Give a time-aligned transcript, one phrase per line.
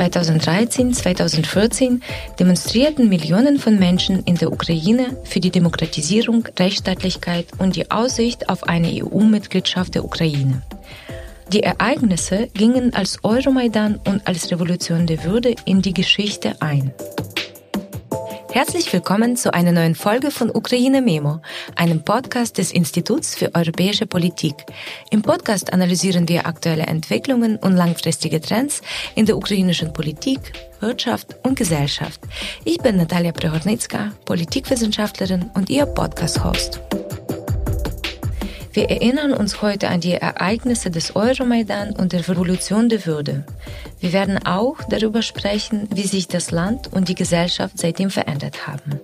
[0.00, 2.02] 2013, 2014
[2.38, 8.64] demonstrierten Millionen von Menschen in der Ukraine für die Demokratisierung, Rechtsstaatlichkeit und die Aussicht auf
[8.64, 10.62] eine EU-Mitgliedschaft der Ukraine.
[11.52, 16.94] Die Ereignisse gingen als Euromaidan und als Revolution der Würde in die Geschichte ein.
[18.52, 21.40] Herzlich willkommen zu einer neuen Folge von Ukraine Memo,
[21.76, 24.54] einem Podcast des Instituts für europäische Politik.
[25.10, 28.82] Im Podcast analysieren wir aktuelle Entwicklungen und langfristige Trends
[29.14, 30.40] in der ukrainischen Politik,
[30.80, 32.20] Wirtschaft und Gesellschaft.
[32.64, 36.80] Ich bin Natalia Prehornicka, Politikwissenschaftlerin und Ihr Podcast-Host.
[38.73, 43.45] Wir erinnern uns heute an die Ereignisse des Euromaidan und der Revolution der Würde.
[43.99, 48.99] Wir werden auch darüber sprechen, wie sich das Land und die Gesellschaft seitdem verändert haben.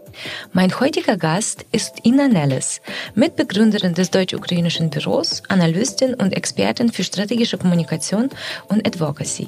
[0.54, 2.82] Mein heutiger Gast ist Ina Nelles,
[3.16, 8.30] Mitbegründerin des deutsch-ukrainischen Büros, Analystin und Expertin für strategische Kommunikation
[8.68, 9.48] und Advocacy.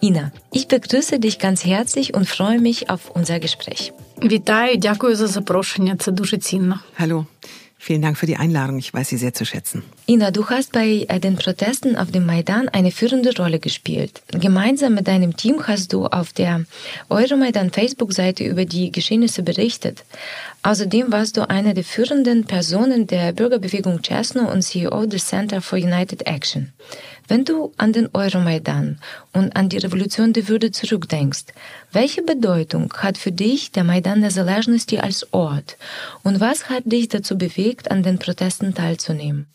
[0.00, 3.92] Ina, ich begrüße dich ganz herzlich und freue mich auf unser Gespräch.
[4.22, 5.96] Вітаю, дякую за запрошення.
[5.96, 6.80] Це дуже цінно.
[6.98, 7.26] Hallo.
[7.85, 8.77] Vielen Dank für die Einladung.
[8.77, 9.83] Ich weiß sie sehr zu schätzen.
[10.07, 14.21] Ina, du hast bei äh, den Protesten auf dem Maidan eine führende Rolle gespielt.
[14.31, 16.63] Gemeinsam mit deinem Team hast du auf der
[17.09, 20.05] Euromaidan Facebook-Seite über die Geschehnisse berichtet.
[20.61, 25.77] Außerdem warst du eine der führenden Personen der Bürgerbewegung Chesno und CEO des Center for
[25.77, 26.71] United Action.
[27.28, 28.98] Wenn du an den Euromaidan
[29.32, 31.46] und an die Revolution der Würde zurückdenkst,
[31.92, 35.76] welche Bedeutung hat für dich der Maidan Незалежності als Ort
[36.22, 39.46] und was hat dich dazu bewegt, an den Protesten teilzunehmen?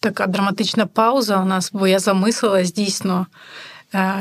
[0.00, 3.26] Така драматична пауза у нас, бо я замислилась дійсно,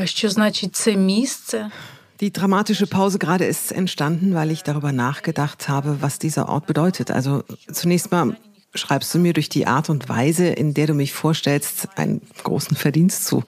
[0.06, 1.72] що значить це місце.
[2.20, 7.12] Die dramatische Pause gerade ist entstanden, weil ich darüber nachgedacht habe, was dieser Ort bedeutet.
[7.12, 8.36] Also zunächst mal
[8.75, 12.77] schreibst du mir durch die Art und Weise, in der du mich vorstellst, einen großen
[12.77, 13.45] Verdienst zu.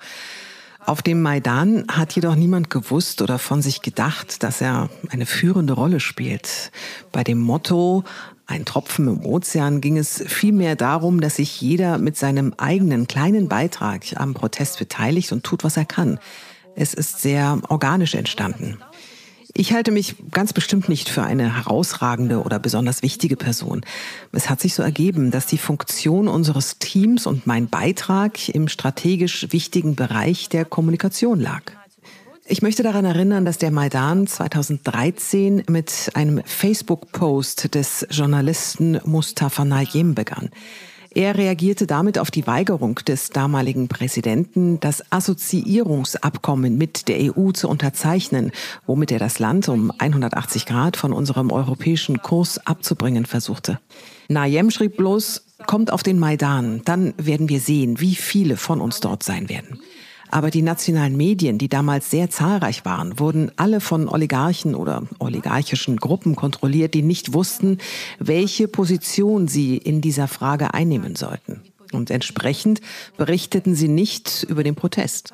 [0.87, 5.73] Auf dem Maidan hat jedoch niemand gewusst oder von sich gedacht, dass er eine führende
[5.73, 6.71] Rolle spielt.
[7.11, 8.05] Bei dem Motto
[8.47, 13.49] ein Tropfen im Ozean ging es vielmehr darum, dass sich jeder mit seinem eigenen kleinen
[13.49, 16.19] Beitrag am Protest beteiligt und tut, was er kann.
[16.77, 18.79] Es ist sehr organisch entstanden.
[19.57, 23.83] Ich halte mich ganz bestimmt nicht für eine herausragende oder besonders wichtige Person.
[24.33, 29.47] Es hat sich so ergeben, dass die Funktion unseres Teams und mein Beitrag im strategisch
[29.53, 31.63] wichtigen Bereich der Kommunikation lag.
[32.47, 40.17] Ich möchte daran erinnern, dass der Maidan 2013 mit einem Facebook-Post des Journalisten Mustafa Najem
[40.17, 40.51] begann.
[41.15, 47.69] Er reagierte damit auf die Weigerung des damaligen Präsidenten, das Assoziierungsabkommen mit der EU zu
[47.69, 48.51] unterzeichnen,
[48.85, 53.79] womit er das Land um 180 Grad von unserem europäischen Kurs abzubringen versuchte.
[54.29, 58.99] Nayem schrieb bloß, kommt auf den Maidan, dann werden wir sehen, wie viele von uns
[58.99, 59.79] dort sein werden.
[60.31, 65.97] Aber die nationalen Medien, die damals sehr zahlreich waren, wurden alle von Oligarchen oder oligarchischen
[65.97, 67.79] Gruppen kontrolliert, die nicht wussten,
[68.19, 71.61] welche Position sie in dieser Frage einnehmen sollten.
[71.93, 72.81] Und entsprechend
[73.17, 75.33] berichteten sie nicht über den Protest.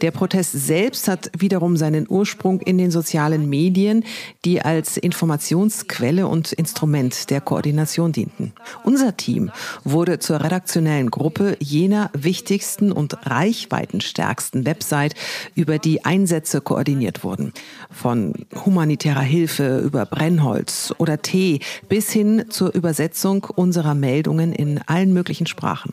[0.00, 4.04] Der Protest selbst hat wiederum seinen Ursprung in den sozialen Medien,
[4.44, 8.52] die als Informationsquelle und Instrument der Koordination dienten.
[8.84, 9.50] Unser Team
[9.84, 15.14] wurde zur redaktionellen Gruppe jener wichtigsten und reichweitenstärksten Website,
[15.54, 17.52] über die Einsätze koordiniert wurden.
[17.90, 25.12] Von humanitärer Hilfe über Brennholz oder Tee bis hin zur Übersetzung unserer Meldungen in allen
[25.12, 25.92] möglichen Sprachen.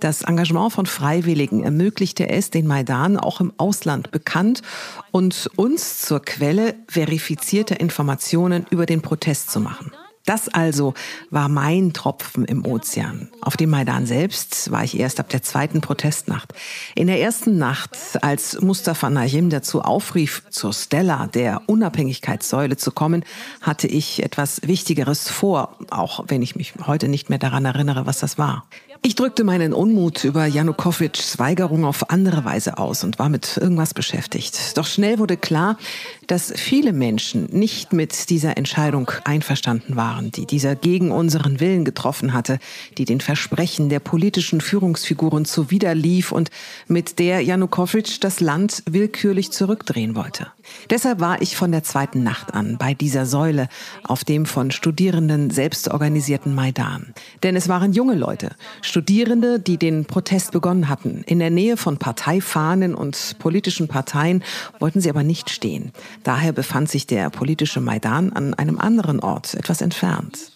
[0.00, 4.62] Das Engagement von Freiwilligen ermöglichte es, den Maidan auch im Ausland bekannt
[5.10, 9.90] und uns zur Quelle verifizierter Informationen über den Protest zu machen.
[10.28, 10.92] Das also
[11.30, 13.30] war mein Tropfen im Ozean.
[13.40, 16.52] Auf dem Maidan selbst war ich erst ab der zweiten Protestnacht.
[16.94, 23.24] In der ersten Nacht, als Mustafa Najim dazu aufrief, zur Stella, der Unabhängigkeitssäule zu kommen,
[23.62, 28.18] hatte ich etwas Wichtigeres vor, auch wenn ich mich heute nicht mehr daran erinnere, was
[28.18, 28.66] das war.
[29.02, 33.94] Ich drückte meinen Unmut über Janukowitschs Weigerung auf andere Weise aus und war mit irgendwas
[33.94, 34.76] beschäftigt.
[34.76, 35.78] Doch schnell wurde klar,
[36.26, 42.34] dass viele Menschen nicht mit dieser Entscheidung einverstanden waren, die dieser gegen unseren Willen getroffen
[42.34, 42.58] hatte,
[42.98, 46.50] die den Versprechen der politischen Führungsfiguren zuwiderlief und
[46.88, 50.48] mit der Janukowitsch das Land willkürlich zurückdrehen wollte.
[50.90, 53.68] Deshalb war ich von der zweiten Nacht an bei dieser Säule
[54.02, 57.14] auf dem von Studierenden selbst organisierten Maidan.
[57.42, 58.50] Denn es waren junge Leute,
[58.88, 61.22] Studierende, die den Protest begonnen hatten.
[61.26, 64.42] In der Nähe von Parteifahnen und politischen Parteien
[64.78, 65.92] wollten sie aber nicht stehen.
[66.24, 70.52] Daher befand sich der politische Maidan an einem anderen Ort, etwas entfernt.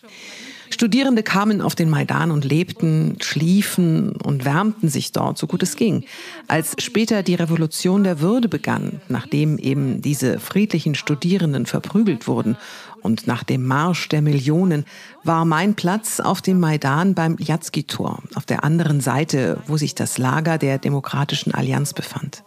[0.72, 5.76] Studierende kamen auf den Maidan und lebten, schliefen und wärmten sich dort, so gut es
[5.76, 6.04] ging.
[6.48, 12.56] Als später die Revolution der Würde begann, nachdem eben diese friedlichen Studierenden verprügelt wurden
[13.02, 14.86] und nach dem Marsch der Millionen,
[15.24, 20.16] war mein Platz auf dem Maidan beim Jatzki-Tor, auf der anderen Seite, wo sich das
[20.16, 22.44] Lager der Demokratischen Allianz befand.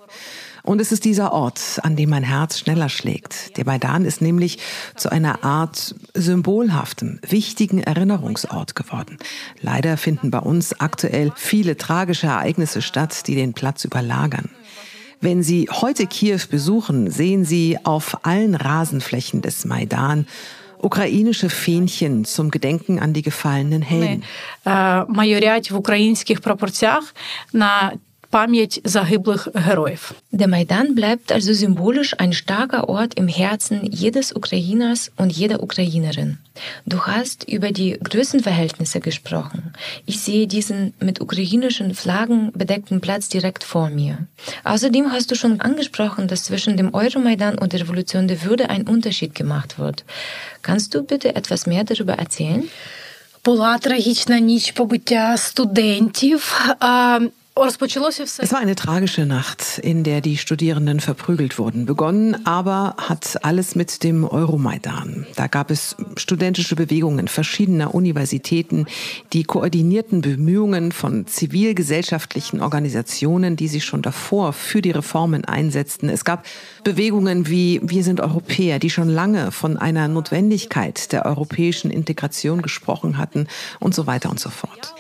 [0.64, 3.56] Und es ist dieser Ort, an dem mein Herz schneller schlägt.
[3.56, 4.58] Der Maidan ist nämlich
[4.96, 9.18] zu einer Art symbolhaftem, wichtigen Erinnerungsort geworden.
[9.60, 14.50] Leider finden bei uns aktuell viele tragische Ereignisse statt, die den Platz überlagern.
[15.22, 20.26] Wenn Sie heute Kiew besuchen, sehen Sie auf allen Rasenflächen des Maidan
[20.82, 24.24] ukrainische Fähnchen zum Gedenken an die gefallenen Helden.
[24.64, 27.14] Майорять в українських прапорцях
[27.52, 27.92] на
[28.34, 30.12] пам'ять загиблих героїв.
[30.32, 36.38] Der Maidan bleibt also symbolisch ein starker Ort im Herzen jedes Ukrainers und jeder Ukrainerin.
[36.86, 39.60] Du hast über die Größenverhältnisse gesprochen.
[40.06, 44.14] Ich sehe diesen mit ukrainischen Flaggen bedeckten Platz direkt vor mir.
[44.64, 48.86] Außerdem hast du schon angesprochen, dass zwischen dem Euromaidan und der Revolution der Würde ein
[48.94, 50.04] Unterschied gemacht wird.
[50.62, 52.62] Kannst du bitte etwas mehr darüber erzählen?
[53.44, 56.40] Була трагічна ніч побиття студентів.
[57.57, 61.85] Es war eine tragische Nacht, in der die Studierenden verprügelt wurden.
[61.85, 65.25] Begonnen aber hat alles mit dem Euromaidan.
[65.37, 68.87] Da gab es studentische Bewegungen verschiedener Universitäten,
[69.31, 76.09] die koordinierten Bemühungen von zivilgesellschaftlichen Organisationen, die sich schon davor für die Reformen einsetzten.
[76.09, 76.45] Es gab
[76.83, 83.17] Bewegungen wie Wir sind Europäer, die schon lange von einer Notwendigkeit der europäischen Integration gesprochen
[83.17, 83.47] hatten
[83.79, 84.93] und so weiter und so fort.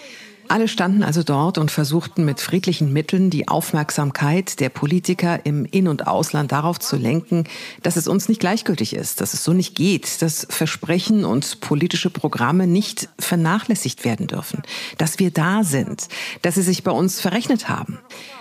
[0.47, 5.87] Alle standen also dort und versuchten mit friedlichen Mitteln die Aufmerksamkeit der Politiker im In-
[5.87, 7.45] und Ausland darauf zu lenken,
[7.81, 12.09] dass es uns nicht gleichgültig ist, dass es so nicht geht, dass Versprechen und politische
[12.09, 14.61] Programme nicht vernachlässigt werden dürfen,
[14.97, 16.07] dass wir da sind,
[16.41, 17.99] dass sie sich bei uns verrechnet haben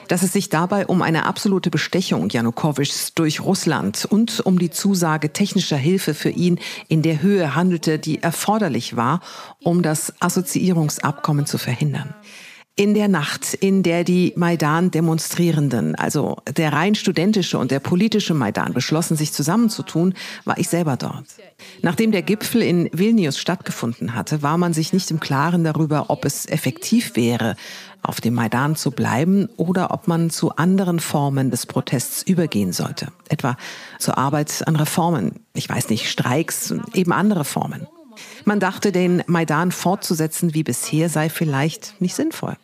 [0.09, 5.33] dass es sich dabei um eine absolute Bestechung Janukowitschs durch Russland und um die Zusage
[5.33, 6.59] technischer Hilfe für ihn
[6.89, 9.21] in der Höhe handelte, die erforderlich war,
[9.63, 12.15] um das Assoziierungsabkommen zu verhindern.
[12.77, 18.73] In der Nacht, in der die Maidan-Demonstrierenden, also der rein studentische und der politische Maidan,
[18.73, 20.15] beschlossen, sich zusammenzutun,
[20.45, 21.25] war ich selber dort.
[21.83, 26.25] Nachdem der Gipfel in Vilnius stattgefunden hatte, war man sich nicht im Klaren darüber, ob
[26.25, 27.55] es effektiv wäre,
[28.05, 33.09] auf dem Maidan zu bleiben oder ob man zu anderen Formen des Protests übergehen sollte.
[33.29, 33.57] Etwa
[33.99, 37.87] zur Arbeit an Reformen, ich weiß nicht, Streiks, eben andere Formen.
[38.45, 42.57] Man dachte, den Maidan fortzusetzen wie bisher sei vielleicht nicht sinnvoll.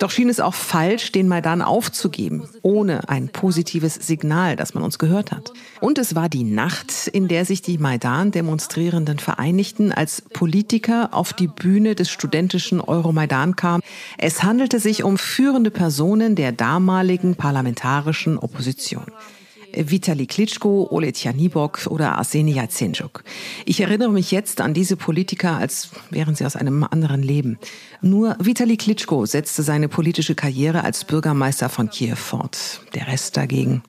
[0.00, 4.98] Doch schien es auch falsch, den Maidan aufzugeben, ohne ein positives Signal, dass man uns
[4.98, 5.52] gehört hat.
[5.78, 11.48] Und es war die Nacht, in der sich die Maidan-Demonstrierenden vereinigten, als Politiker auf die
[11.48, 13.82] Bühne des studentischen Euromaidan kamen.
[14.16, 19.04] Es handelte sich um führende Personen der damaligen parlamentarischen Opposition.
[19.74, 23.24] Vitali Klitschko, Ole Tjanibok oder Arseni Yatsenjuk.
[23.64, 27.58] Ich erinnere mich jetzt an diese Politiker, als wären sie aus einem anderen Leben.
[28.02, 32.82] Nur Vitali Klitschko setzte seine politische Karriere als Bürgermeister von Kiew fort.
[32.94, 33.82] Der Rest dagegen.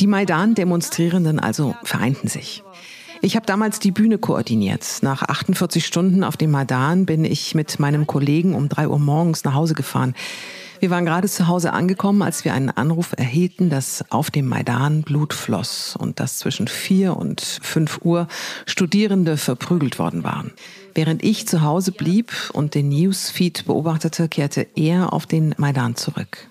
[0.00, 2.62] Die Maidan-Demonstrierenden also vereinten sich.
[3.22, 4.98] Ich habe damals die Bühne koordiniert.
[5.00, 9.42] Nach 48 Stunden auf dem Maidan bin ich mit meinem Kollegen um drei Uhr morgens
[9.44, 10.14] nach Hause gefahren.
[10.80, 15.02] Wir waren gerade zu Hause angekommen, als wir einen Anruf erhielten, dass auf dem Maidan
[15.02, 18.28] Blut floss und dass zwischen vier und fünf Uhr
[18.66, 20.52] Studierende verprügelt worden waren.
[20.94, 26.50] Während ich zu Hause blieb und den Newsfeed beobachtete, kehrte er auf den Maidan zurück.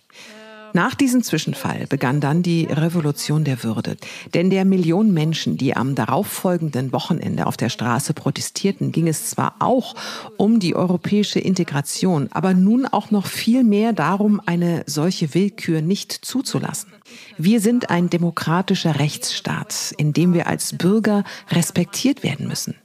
[0.75, 3.95] Nach diesem Zwischenfall begann dann die Revolution der Würde.
[4.33, 9.55] Denn der Millionen Menschen, die am darauffolgenden Wochenende auf der Straße protestierten, ging es zwar
[9.59, 9.95] auch
[10.35, 16.11] um die europäische Integration, aber nun auch noch viel mehr darum, eine solche Willkür nicht
[16.11, 16.91] zuzulassen.
[17.37, 22.75] Wir sind ein demokratischer Rechtsstaat, in dem wir als Bürger respektiert werden müssen.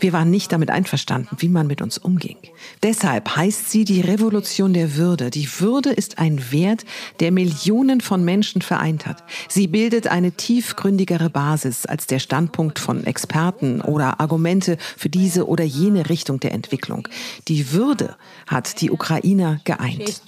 [0.00, 2.36] Wir waren nicht damit einverstanden, wie man mit uns umging.
[2.82, 5.30] Deshalb heißt sie die Revolution der Würde.
[5.30, 6.84] Die Würde ist ein Wert,
[7.20, 9.22] der Millionen von Menschen vereint hat.
[9.48, 15.64] Sie bildet eine tiefgründigere Basis als der Standpunkt von Experten oder Argumente für diese oder
[15.64, 17.08] jene Richtung der Entwicklung.
[17.48, 18.16] Die Würde
[18.46, 20.20] hat die Ukrainer geeint.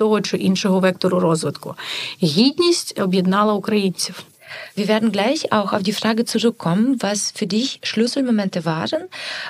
[2.23, 4.25] Гідність об'єднала українців.
[4.76, 9.04] Wir werden gleich auch auf die Frage zurückkommen, was für dich Schlüsselmomente waren.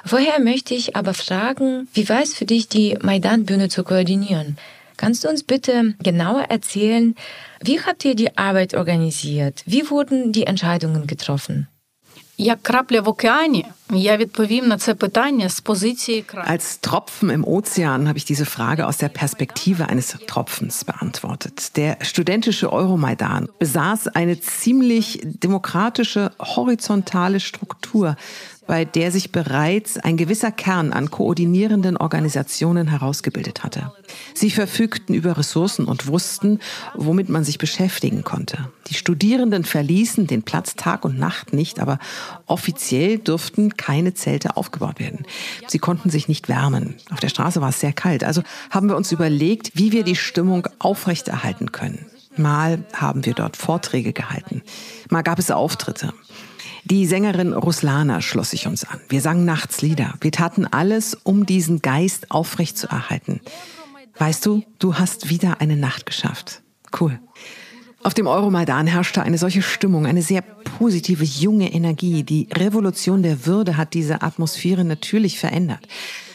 [0.05, 4.57] Vorher möchte ich aber fragen, wie war es für dich, die Maidan-Bühne zu koordinieren?
[4.97, 7.15] Kannst du uns bitte genauer erzählen,
[7.63, 9.63] wie habt ihr die Arbeit organisiert?
[9.65, 11.67] Wie wurden die Entscheidungen getroffen?
[12.38, 18.08] Як крапля в океані, я відповім на це питання з позиції Als Tropfen im Ozean
[18.08, 21.76] habe ich diese Frage aus der Perspektive eines Tropfens beantwortet.
[21.76, 25.06] Der studentische Euromaidan besaß eine ziemlich
[25.46, 26.22] demokratische,
[26.56, 28.16] horizontale Struktur,
[28.71, 33.91] bei der sich bereits ein gewisser Kern an koordinierenden Organisationen herausgebildet hatte.
[34.33, 36.59] Sie verfügten über Ressourcen und wussten,
[36.95, 38.69] womit man sich beschäftigen konnte.
[38.87, 41.99] Die Studierenden verließen den Platz Tag und Nacht nicht, aber
[42.45, 45.25] offiziell durften keine Zelte aufgebaut werden.
[45.67, 46.95] Sie konnten sich nicht wärmen.
[47.11, 48.23] Auf der Straße war es sehr kalt.
[48.23, 52.05] Also haben wir uns überlegt, wie wir die Stimmung aufrechterhalten können.
[52.37, 54.61] Mal haben wir dort Vorträge gehalten.
[55.09, 56.13] Mal gab es Auftritte.
[56.85, 58.99] Die Sängerin Ruslana schloss sich uns an.
[59.07, 60.15] Wir sangen nachts Lieder.
[60.21, 63.39] Wir taten alles, um diesen Geist aufrechtzuerhalten.
[64.17, 66.61] Weißt du, du hast wieder eine Nacht geschafft.
[66.99, 67.19] Cool.
[68.03, 72.23] Auf dem Euromaidan herrschte eine solche Stimmung, eine sehr positive, junge Energie.
[72.23, 75.87] Die Revolution der Würde hat diese Atmosphäre natürlich verändert.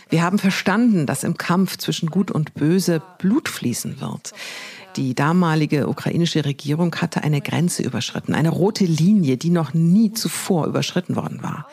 [0.08, 4.32] Wir haben verstanden, dass im Kampf zwischen Gut und Böse Blut fließen wird.
[4.96, 10.66] Die damalige ukrainische Regierung hatte eine Grenze überschritten, eine rote Linie, die noch nie zuvor
[10.66, 11.68] überschritten worden war.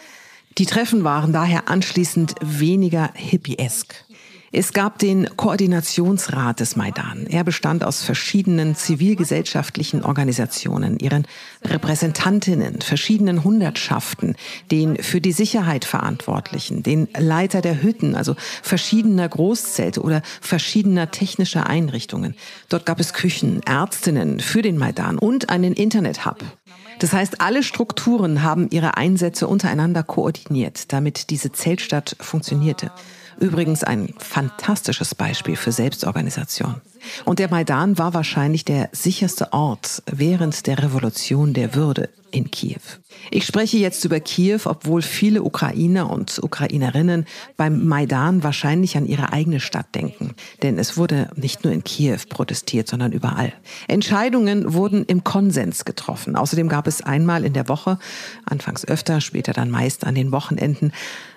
[0.57, 4.05] Die Treffen waren daher anschließend weniger hippiesk.
[4.55, 7.25] Es gab den Koordinationsrat des Maidan.
[7.25, 11.25] Er bestand aus verschiedenen zivilgesellschaftlichen Organisationen, ihren
[11.65, 14.35] Repräsentantinnen, verschiedenen Hundertschaften,
[14.69, 21.65] den für die Sicherheit Verantwortlichen, den Leiter der Hütten, also verschiedener Großzelte oder verschiedener technischer
[21.65, 22.35] Einrichtungen.
[22.69, 26.43] Dort gab es Küchen, Ärztinnen für den Maidan und einen Internethub.
[26.99, 32.91] Das heißt, alle Strukturen haben ihre Einsätze untereinander koordiniert, damit diese Zeltstadt funktionierte.
[33.39, 36.81] Übrigens ein fantastisches Beispiel für Selbstorganisation.
[37.25, 42.79] Und der Maidan war wahrscheinlich der sicherste Ort während der Revolution der Würde in Kiew.
[43.29, 47.25] Ich spreche jetzt über Kiew, obwohl viele Ukrainer und Ukrainerinnen
[47.57, 50.33] beim Maidan wahrscheinlich an ihre eigene Stadt denken.
[50.63, 53.53] Denn es wurde nicht nur in Kiew protestiert, sondern überall.
[53.87, 56.35] Entscheidungen wurden im Konsens getroffen.
[56.35, 57.99] Außerdem gab es einmal in der Woche,
[58.45, 60.91] anfangs öfter, später dann meist an den Wochenenden,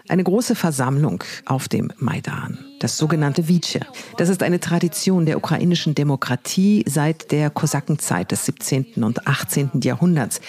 [0.08, 3.80] eine große Versammlung auf dem Maidan, das sogenannte Vice.
[4.16, 9.04] Das ist eine Tradition der ukrainischen Demokratie seit der Kosakenzeit des 17.
[9.04, 9.70] und 18.
[9.82, 10.40] Jahrhunderts.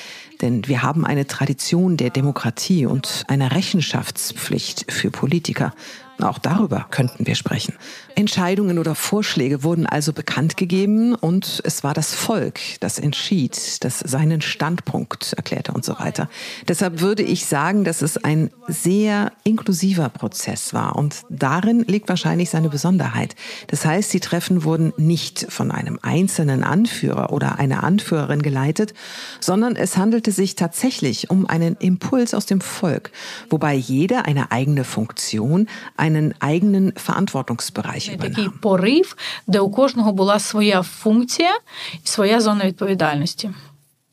[0.42, 5.74] Denn wir haben eine Tradition der Demokratie und einer Rechenschaftspflicht für Politiker.
[6.22, 7.76] Auch darüber könnten wir sprechen.
[8.18, 14.00] Entscheidungen oder Vorschläge wurden also bekannt gegeben und es war das Volk, das entschied, das
[14.00, 16.28] seinen Standpunkt erklärte und so weiter.
[16.68, 22.50] Deshalb würde ich sagen, dass es ein sehr inklusiver Prozess war und darin liegt wahrscheinlich
[22.50, 23.36] seine Besonderheit.
[23.68, 28.96] Das heißt, die Treffen wurden nicht von einem einzelnen Anführer oder einer Anführerin geleitet,
[29.40, 33.12] sondern es handelte sich tatsächlich um einen Impuls aus dem Volk,
[33.52, 39.17] wobei jeder eine eigene Funktion, einen eigenen Verantwortungsbereich Такий порив,
[39.47, 41.59] де у кожного була своя функція
[42.05, 43.51] і своя зона відповідальності.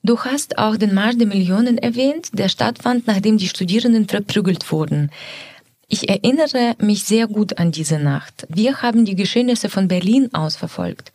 [0.03, 5.10] Du hast auch den Marsch der Millionen erwähnt, der stattfand, nachdem die Studierenden verprügelt wurden.
[5.96, 8.48] Ich erinnere mich sehr gut an diese Nacht.
[8.48, 11.12] Wir haben die Geschehnisse von Berlin aus verfolgt.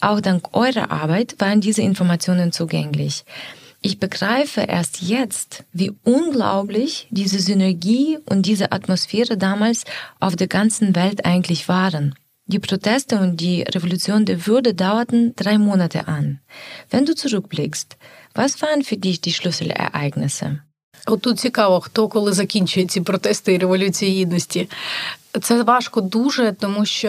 [0.00, 3.24] Auch dank eurer Arbeit waren diese Informationen zugänglich.
[3.85, 9.83] Ich begreife erst jetzt, wie unglaublich diese Synergie und diese Atmosphäre damals
[10.21, 12.15] auf der ganzen Welt eigentlich waren.
[12.45, 16.39] Die Proteste und die Revolution der Würde dauerten drei Monate an.
[16.89, 17.97] Wenn du zurückblickst,
[18.33, 20.61] was waren für dich die Schlüsselereignisse?
[21.06, 24.68] От тут цікаво, хто коли закінчує ці протести і революції гідності.
[25.42, 27.08] Це важко дуже, тому що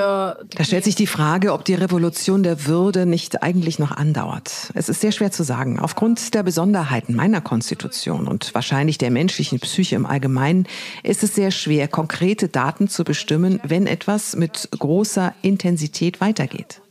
[0.56, 4.48] Da stellt sich die Frage, ob die Revolution der Würde nicht eigentlich noch andauert.
[4.76, 5.80] Es ist sehr schwer zu sagen.
[5.80, 10.68] Aufgrund der Besonderheiten meiner Konstitution und wahrscheinlich der menschlichen Psyche im Allgemeinen
[11.04, 16.82] ist es sehr schwer, konkrete Daten zu bestimmen, wenn etwas mit großer Intensität weitergeht.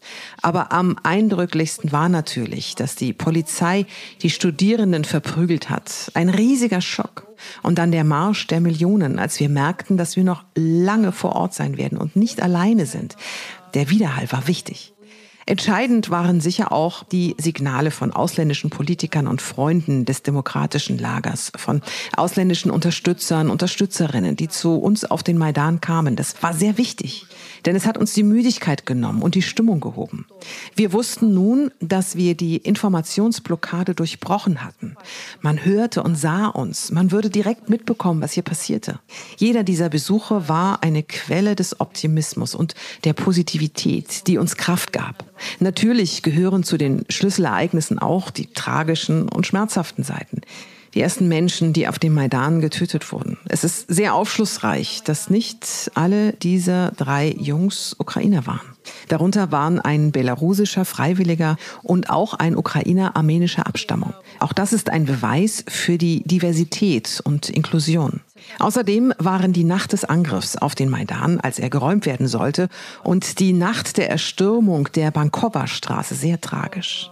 [0.42, 3.86] Aber am eindrücklichsten war natürlich, dass die Polizei
[4.22, 6.12] die Studierenden verprügelt hat.
[6.14, 7.28] Ein riesiger Schock.
[7.62, 11.54] Und dann der Marsch der Millionen, als wir merkten, dass wir noch lange vor Ort
[11.54, 13.18] sein werden und nicht alleine sind.
[13.74, 14.93] Der Widerhall war wichtig.
[15.46, 21.82] Entscheidend waren sicher auch die Signale von ausländischen Politikern und Freunden des demokratischen Lagers, von
[22.16, 26.16] ausländischen Unterstützern, Unterstützerinnen, die zu uns auf den Maidan kamen.
[26.16, 27.26] Das war sehr wichtig.
[27.66, 30.26] Denn es hat uns die Müdigkeit genommen und die Stimmung gehoben.
[30.76, 34.96] Wir wussten nun, dass wir die Informationsblockade durchbrochen hatten.
[35.42, 36.92] Man hörte und sah uns.
[36.92, 39.00] Man würde direkt mitbekommen, was hier passierte.
[39.38, 45.33] Jeder dieser Besuche war eine Quelle des Optimismus und der Positivität, die uns Kraft gab.
[45.60, 50.42] Natürlich gehören zu den Schlüsselereignissen auch die tragischen und schmerzhaften Seiten.
[50.94, 53.38] die ersten Menschen, die auf dem Maidan getötet wurden.
[53.50, 58.73] Es ist sehr aufschlussreich, dass nicht alle dieser drei Jungs Ukrainer waren.
[59.08, 64.14] Darunter waren ein belarussischer Freiwilliger und auch ein Ukrainer armenischer Abstammung.
[64.40, 68.22] Auch das ist ein Beweis für die Diversität und Inklusion.
[68.60, 72.70] Außerdem waren die Nacht des Angriffs auf den Maidan, als er geräumt werden sollte,
[73.04, 77.10] und die Nacht der Erstürmung der Bankova-Straße sehr tragisch.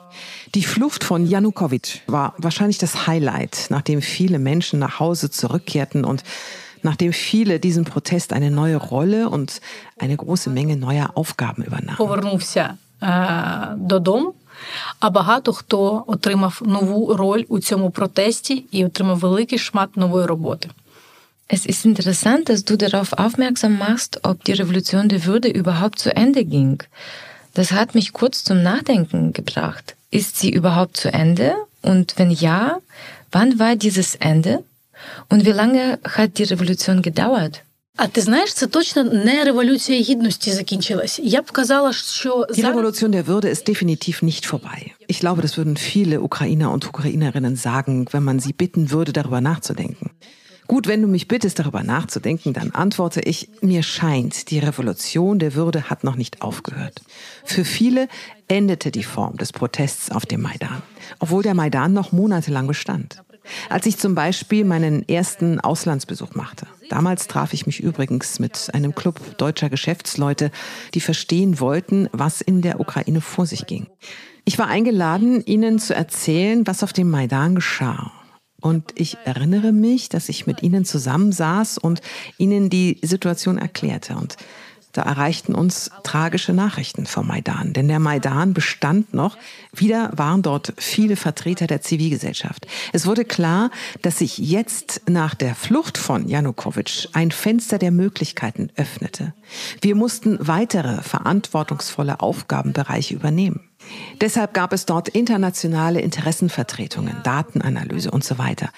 [0.56, 6.24] Die Flucht von Janukowitsch war wahrscheinlich das Highlight, nachdem viele Menschen nach Hause zurückkehrten und
[6.83, 9.61] nachdem viele diesem Protest eine neue Rolle und
[9.99, 11.99] eine große Menge neuer Aufgaben übernahmen.
[11.99, 12.77] Повернувся
[13.77, 14.35] додому,
[15.01, 20.69] а багато хто отримав нову роль у цьому протесті і отримав великий шмат нової роботи.
[21.49, 26.11] Es ist interessant, dass du darauf aufmerksam machst, ob die Revolution der Würde überhaupt zu
[26.17, 26.83] Ende ging.
[27.55, 29.95] Das hat mich kurz zum Nachdenken gebracht.
[30.11, 31.55] Ist sie überhaupt zu Ende?
[31.83, 32.79] Und wenn ja,
[33.31, 34.65] wann war dieses Ende?
[35.29, 37.63] Und wie lange hat die Revolution gedauert?
[37.97, 41.21] А ти знаєш, це точно не революція гідності закінчилась.
[41.23, 44.93] Я б казала, що Die Revolution der Würde ist definitiv nicht vorbei.
[45.09, 49.41] Ich glaube, das würden viele Ukrainer und Ukrainerinnen sagen, wenn man sie bitten würde, darüber
[49.41, 50.11] nachzudenken.
[50.67, 55.55] Gut, wenn du mich bittest, darüber nachzudenken, dann antworte ich, mir scheint, die Revolution der
[55.55, 56.97] Würde hat noch nicht aufgehört.
[57.45, 58.09] Für viele
[58.49, 60.83] endete die Form des Protests auf dem Maidan,
[61.21, 63.23] obwohl der Maidan noch monatelang bestand.
[63.70, 66.68] Als ich zum Beispiel meinen ersten Auslandsbesuch machte.
[66.90, 70.52] Damals traf ich mich übrigens mit einem Club deutscher Geschäftsleute,
[70.94, 73.88] die verstehen wollten, was in der Ukraine vor sich ging.
[74.46, 78.12] Ich war eingeladen, ihnen zu erzählen, was auf dem Maidan geschah.
[78.62, 82.02] Und ich erinnere mich, dass ich mit ihnen zusammensaß und
[82.38, 84.16] ihnen die Situation erklärte.
[84.16, 84.38] Und
[84.94, 87.74] da erreichten uns tragische Nachrichten vom Maidan.
[87.74, 89.38] Denn der Maidan bestand noch.
[89.74, 92.68] Wieder waren dort viele Vertreter der Zivilgesellschaft.
[92.92, 93.72] Es wurde klar,
[94.02, 99.34] dass sich jetzt nach der Flucht von Janukowitsch ein Fenster der Möglichkeiten öffnete.
[99.82, 103.68] Wir mussten weitere verantwortungsvolle Aufgabenbereiche übernehmen.
[104.20, 108.70] Deshalb gab es dort internationale Interessenvertretungen, Datenanalyse und so weiter.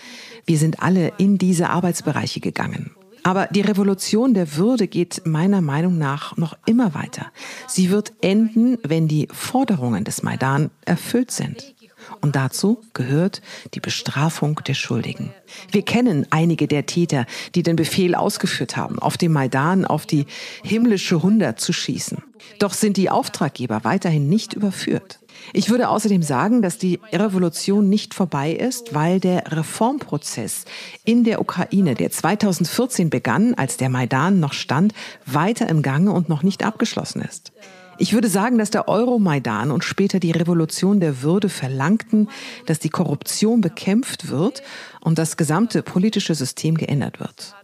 [0.46, 2.92] Wir sind alle in diese Arbeitsbereiche gegangen.
[3.24, 7.32] Aber die Revolution der Würde geht meiner Meinung nach noch immer weiter.
[7.68, 11.74] Sie wird enden, wenn die Forderungen des Maidan erfüllt sind.
[12.22, 13.42] Und dazu gehört
[13.74, 15.34] die Bestrafung der Schuldigen.
[15.72, 20.26] Wir kennen einige der Täter, die den Befehl ausgeführt haben, auf dem Maidan auf die
[20.64, 22.18] himmlische Hundert zu schießen.
[22.60, 25.20] Doch sind die Auftraggeber weiterhin nicht überführt.
[25.56, 30.66] Ich würde außerdem sagen, dass die Revolution nicht vorbei ist, weil der Reformprozess
[31.06, 34.96] in der Ukraine, der 2014 begann, als der Maidan noch stand,
[35.28, 37.52] weiter im Gange und noch nicht abgeschlossen ist.
[38.00, 42.30] Ich würde sagen, dass der Euromaidan und später die Revolution der Würde verlangten,
[42.66, 44.64] dass die Korruption bekämpft wird
[45.02, 47.56] und das gesamte politische System geändert wird.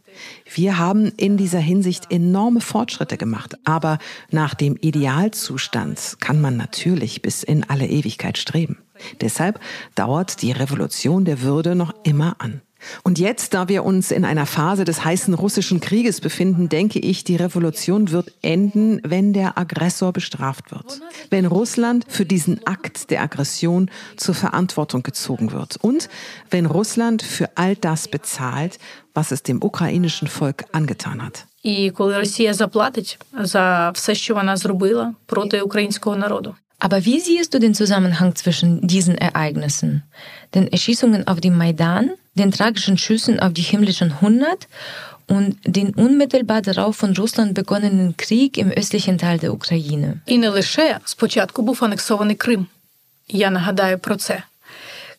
[0.53, 3.99] Wir haben in dieser Hinsicht enorme Fortschritte gemacht, aber
[4.31, 8.77] nach dem Idealzustand kann man natürlich bis in alle Ewigkeit streben.
[9.21, 9.59] Deshalb
[9.95, 12.61] dauert die Revolution der Würde noch immer an.
[13.03, 17.23] Und jetzt, da wir uns in einer Phase des heißen russischen Krieges befinden, denke ich,
[17.23, 21.01] die Revolution wird enden, wenn der Aggressor bestraft wird.
[21.29, 25.77] Wenn Russland für diesen Akt der Aggression zur Verantwortung gezogen wird.
[25.81, 26.09] Und
[26.49, 28.79] wenn Russland für all das bezahlt,
[29.18, 31.44] was es dem ukrainischen Volk angetan hat.
[31.62, 36.54] І коли Росія заплатить за все, що вона зробила проти українського народу.
[36.80, 40.02] Aber wie siehst du den Zusammenhang zwischen diesen Ereignissen?
[40.54, 44.68] Den Erschießungen auf dem Maidan, den tragischen Schüssen auf die himmlischen Hundert
[45.26, 50.20] und den unmittelbar darauf von Russland begonnenen Krieg im östlichen Teil der Ukraine.
[50.26, 52.66] І не лише спочатку був анексований Крим.
[53.28, 54.42] Я нагадаю про це.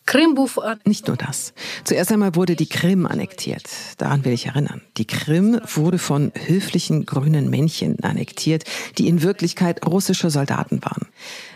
[0.05, 0.37] Krim
[0.85, 1.53] Nicht nur das.
[1.83, 3.63] Zuerst einmal wurde die Krim annektiert.
[3.97, 4.81] Daran will ich erinnern.
[4.97, 8.63] Die Krim wurde von höflichen grünen Männchen annektiert,
[8.97, 11.07] die in Wirklichkeit russische Soldaten waren.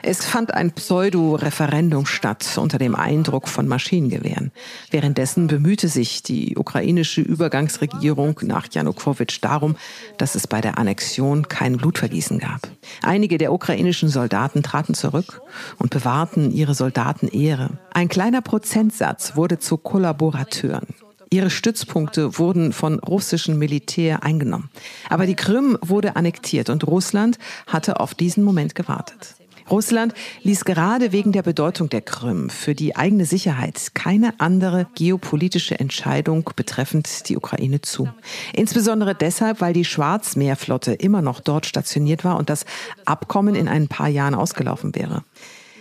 [0.07, 4.51] Es fand ein Pseudo-Referendum statt unter dem Eindruck von Maschinengewehren.
[4.91, 9.75] Währenddessen bemühte sich die ukrainische Übergangsregierung nach Janukowitsch darum,
[10.19, 12.69] dass es bei der Annexion kein Blutvergießen gab.
[13.01, 15.41] Einige der ukrainischen Soldaten traten zurück
[15.79, 17.71] und bewahrten ihre Soldatenehre.
[17.91, 20.85] Ein kleiner Prozentsatz wurde zu Kollaborateuren.
[21.31, 24.69] Ihre Stützpunkte wurden von russischem Militär eingenommen.
[25.09, 29.35] Aber die Krim wurde annektiert und Russland hatte auf diesen Moment gewartet.
[29.69, 35.79] Russland ließ gerade wegen der Bedeutung der Krim für die eigene Sicherheit keine andere geopolitische
[35.79, 38.07] Entscheidung betreffend die Ukraine zu.
[38.53, 42.65] Insbesondere deshalb, weil die Schwarzmeerflotte immer noch dort stationiert war und das
[43.05, 45.23] Abkommen in ein paar Jahren ausgelaufen wäre.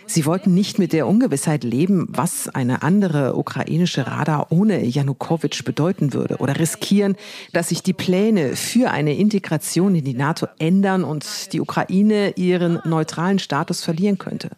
[0.06, 6.12] Sie wollten nicht mit der Ungewissheit leben, was eine andere ukrainische Rada ohne Janukowitsch bedeuten
[6.12, 7.16] würde oder riskieren,
[7.52, 12.80] dass sich die Pläne für eine Integration in die NATO ändern und die Ukraine ihren
[12.84, 14.50] neutralen Status verlieren könnte.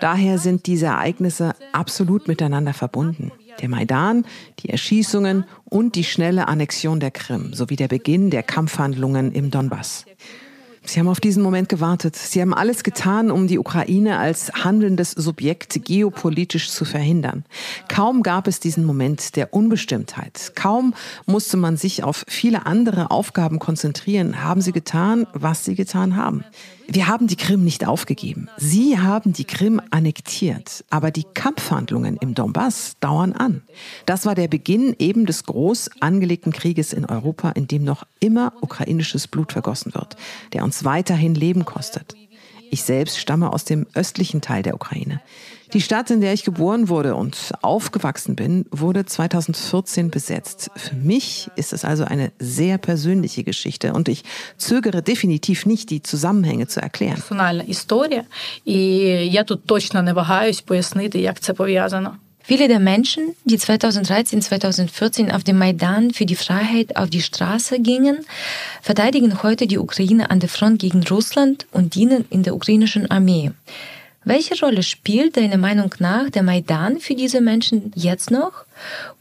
[0.00, 3.30] Daher sind diese Ereignisse absolut miteinander verbunden.
[3.60, 4.24] Der Maidan,
[4.58, 10.06] die Erschießungen und die schnelle Annexion der Krim sowie der Beginn der Kampfhandlungen im Donbass.
[10.84, 12.16] Sie haben auf diesen Moment gewartet.
[12.16, 17.44] Sie haben alles getan, um die Ukraine als handelndes Subjekt geopolitisch zu verhindern.
[17.88, 20.52] Kaum gab es diesen Moment der Unbestimmtheit.
[20.54, 24.42] Kaum musste man sich auf viele andere Aufgaben konzentrieren.
[24.42, 26.44] Haben Sie getan, was Sie getan haben.
[26.94, 28.50] Wir haben die Krim nicht aufgegeben.
[28.58, 30.84] Sie haben die Krim annektiert.
[30.90, 33.62] Aber die Kampfhandlungen im Donbass dauern an.
[34.04, 38.52] Das war der Beginn eben des groß angelegten Krieges in Europa, in dem noch immer
[38.60, 40.16] ukrainisches Blut vergossen wird,
[40.52, 42.14] der uns weiterhin Leben kostet.
[42.71, 45.21] Ich selbst stamme aus dem östlichen Teil der Ukraine.
[45.73, 50.71] Die Stadt, in der ich geboren wurde und aufgewachsen bin, wurde 2014 besetzt.
[50.75, 54.23] Für mich ist es also eine sehr persönliche Geschichte und ich
[54.57, 57.15] zögere definitiv nicht, die Zusammenhänge zu erklären.
[57.15, 58.23] Персональна історія,
[58.65, 58.77] і
[59.27, 62.15] я тут точно не вагаюсь пояснити, як це пов'язано.
[62.44, 67.80] Viele der Menschen, die 2013, 2014 auf dem Maidan für die Freiheit auf die Straße
[67.80, 68.26] gingen,
[68.82, 73.52] verteidigen heute die Ukraine an der Front gegen Russland und dienen in der ukrainischen Armee.
[74.24, 78.64] Welche Rolle spielt deiner Meinung nach der Maidan für diese Menschen jetzt noch?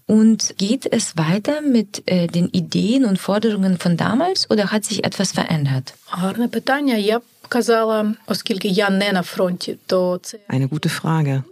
[0.05, 5.03] Und geht es weiter mit äh, den Ideen und Forderungen von damals oder hat sich
[5.03, 5.93] etwas verändert?
[10.47, 11.43] Eine gute Frage.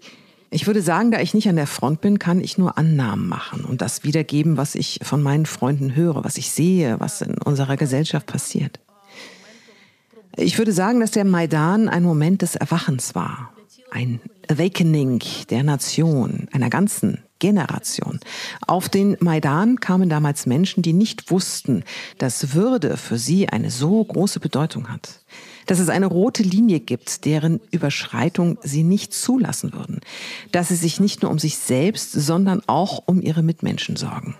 [0.51, 3.65] Ich würde sagen, da ich nicht an der Front bin, kann ich nur Annahmen machen
[3.65, 7.77] und das wiedergeben, was ich von meinen Freunden höre, was ich sehe, was in unserer
[7.77, 8.79] Gesellschaft passiert.
[10.35, 13.53] Ich würde sagen, dass der Maidan ein Moment des Erwachens war.
[13.91, 18.19] Ein Awakening der Nation, einer ganzen Generation.
[18.65, 21.83] Auf den Maidan kamen damals Menschen, die nicht wussten,
[22.17, 25.21] dass Würde für sie eine so große Bedeutung hat.
[25.69, 30.01] Dass es eine rote Linie gibt, deren Überschreitung sie nicht zulassen würden.
[30.51, 34.33] Dass sie sich nicht nur um sich selbst, sondern auch um ihre Mitmenschen sorgen.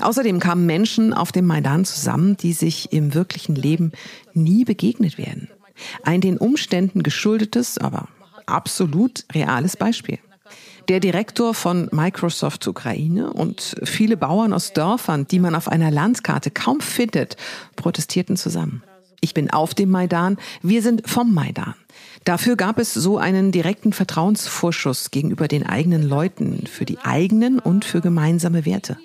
[0.00, 3.92] Außerdem kamen Menschen auf dem Maidan zusammen, die sich im wirklichen Leben
[4.34, 5.48] nie begegnet werden.
[6.02, 8.08] Ein den Umständen geschuldetes, aber
[8.46, 10.18] absolut reales Beispiel.
[10.88, 16.50] Der Direktor von Microsoft Ukraine und viele Bauern aus Dörfern, die man auf einer Landkarte
[16.50, 17.36] kaum findet,
[17.76, 18.82] protestierten zusammen.
[19.20, 21.74] Ich bin auf dem Maidan, wir sind vom Maidan.
[22.24, 27.84] Dafür gab es so einen direkten Vertrauensvorschuss gegenüber den eigenen Leuten, für die eigenen und
[27.84, 28.96] für gemeinsame Werte.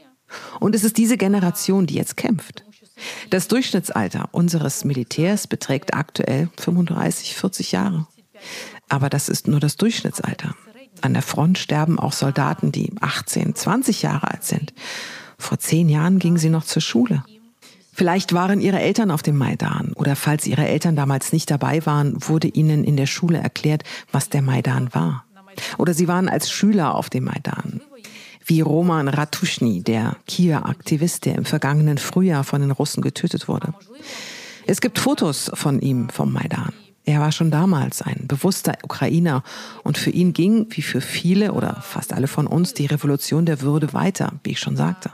[0.59, 2.63] Und es ist diese Generation, die jetzt kämpft.
[3.29, 8.07] Das Durchschnittsalter unseres Militärs beträgt aktuell 35, 40 Jahre.
[8.87, 10.55] Aber das ist nur das Durchschnittsalter.
[11.01, 14.73] An der Front sterben auch Soldaten, die 18, 20 Jahre alt sind.
[15.37, 17.23] Vor zehn Jahren gingen sie noch zur Schule.
[17.95, 22.17] Vielleicht waren ihre Eltern auf dem Maidan oder falls ihre Eltern damals nicht dabei waren,
[22.19, 25.23] wurde ihnen in der Schule erklärt, was der Maidan war.
[25.77, 27.79] Oder sie waren als Schüler auf dem Maidan
[28.45, 33.73] wie Roman Ratuschny, der Kiewer Aktivist, der im vergangenen Frühjahr von den Russen getötet wurde.
[34.67, 36.73] Es gibt Fotos von ihm vom Maidan.
[37.05, 39.43] Er war schon damals ein bewusster Ukrainer
[39.83, 43.61] und für ihn ging, wie für viele oder fast alle von uns, die Revolution der
[43.61, 45.11] Würde weiter, wie ich schon sagte.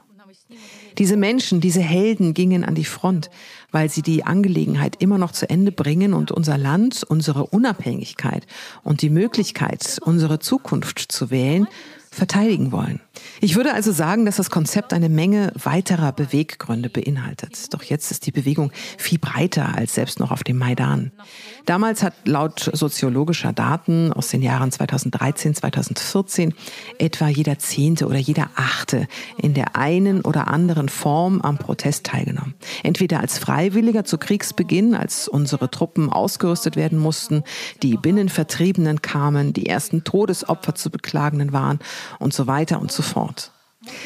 [0.97, 3.30] Diese Menschen, diese Helden gingen an die Front,
[3.71, 8.45] weil sie die Angelegenheit immer noch zu Ende bringen und unser Land, unsere Unabhängigkeit
[8.84, 11.67] und die Möglichkeit, unsere Zukunft zu wählen,
[12.13, 13.00] verteidigen wollen.
[13.39, 17.74] Ich würde also sagen, dass das Konzept eine Menge weiterer Beweggründe beinhaltet.
[17.74, 21.12] Doch jetzt ist die Bewegung viel breiter als selbst noch auf dem Maidan.
[21.65, 26.54] Damals hat laut soziologischer Daten aus den Jahren 2013, 2014
[27.00, 32.56] etwa jeder Zehnte oder jeder Achte in der einen oder anderen Form am Protest teilgenommen.
[32.84, 37.43] Entweder als Freiwilliger zu Kriegsbeginn, als unsere Truppen ausgerüstet werden mussten,
[37.84, 41.80] die Binnenvertriebenen kamen, die ersten Todesopfer zu beklagenen waren
[42.19, 43.51] und so weiter und so fort.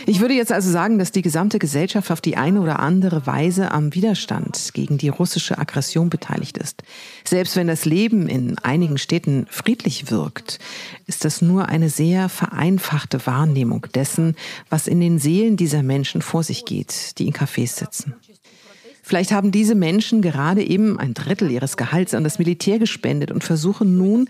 [0.06, 3.72] Ich würde jetzt also sagen, dass die gesamte Gesellschaft auf die eine oder andere Weise
[3.72, 6.84] am Widerstand gegen die russische Aggression beteiligt ist.
[7.26, 10.60] Selbst wenn das Leben in einigen Städten friedlich wirkt,
[11.08, 14.38] ist das nur eine sehr vereinfachte Wahrnehmung dessen,
[14.70, 18.16] was in den Seelen dieser Menschen vor sich geht, die in Cafés sitzen.
[19.04, 23.44] Vielleicht haben diese Menschen gerade eben ein Drittel ihres Gehalts an das Militär gespendet und
[23.44, 24.30] versuchen nun,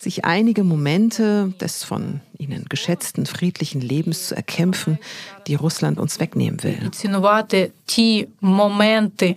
[0.00, 4.98] sich einige Momente des von ihnen geschätzten friedlichen Lebens zu erkämpfen,
[5.46, 6.90] die Russland uns wegnehmen will.
[6.90, 9.36] цінувати ті моменти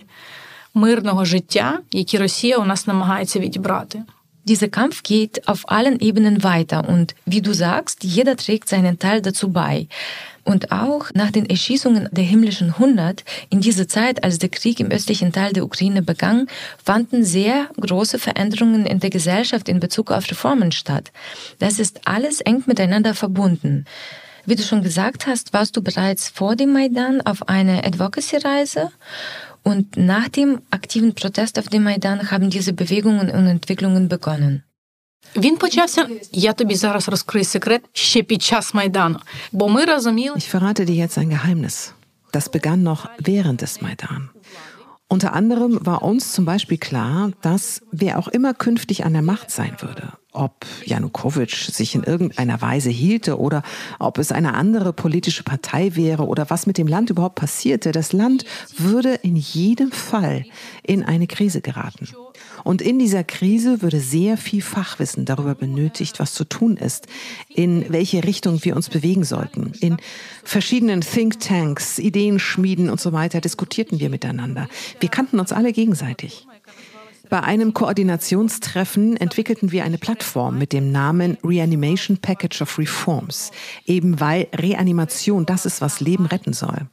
[0.74, 4.02] мирного життя, які Росія у нас намагається відібрати.
[4.46, 9.20] Dieser Kampf geht auf allen Ebenen weiter und wie du sagst, jeder trägt seinen Teil
[9.20, 9.86] dazu bei.
[10.45, 14.91] Und auch nach den Erschießungen der himmlischen Hundert, in dieser Zeit, als der Krieg im
[14.91, 16.47] östlichen Teil der Ukraine begann,
[16.81, 21.11] fanden sehr große Veränderungen in der Gesellschaft in Bezug auf Reformen statt.
[21.57, 23.85] Das ist alles eng miteinander verbunden.
[24.45, 28.91] Wie du schon gesagt hast, warst du bereits vor dem Maidan auf einer Advocacy-Reise
[29.63, 34.63] und nach dem aktiven Protest auf dem Maidan haben diese Bewegungen und Entwicklungen begonnen.
[35.36, 39.18] Він почався, я тобі зараз розкрию секрет, ще під час Майдану.
[39.52, 40.36] Бо ми розуміли...
[40.36, 41.92] Ich verrate dir jetzt ein Geheimnis.
[42.32, 44.28] Das begann noch während des Maidan.
[45.08, 49.50] Unter anderem war uns zum Beispiel klar, dass wer auch immer künftig an der Macht
[49.50, 53.64] sein würde, ob Janukowitsch sich in irgendeiner Weise hielte oder
[53.98, 58.12] ob es eine andere politische Partei wäre oder was mit dem Land überhaupt passierte, das
[58.12, 58.44] Land
[58.76, 60.44] würde in jedem Fall
[60.84, 62.06] in eine Krise geraten.
[62.65, 67.05] Und in dieser Krise würde sehr viel Fachwissen darüber benötigt, was zu tun ist,
[67.47, 69.73] in welche Richtung wir uns bewegen sollten.
[69.81, 69.97] In
[70.43, 74.67] verschiedenen Thinktanks, Ideenschmieden und so weiter diskutierten wir miteinander.
[74.99, 76.47] Wir kannten uns alle gegenseitig.
[77.29, 83.51] Bei einem Koordinationstreffen entwickelten wir eine Plattform mit dem Namen Reanimation Package of Reforms,
[83.85, 86.87] eben weil Reanimation das ist, was Leben retten soll.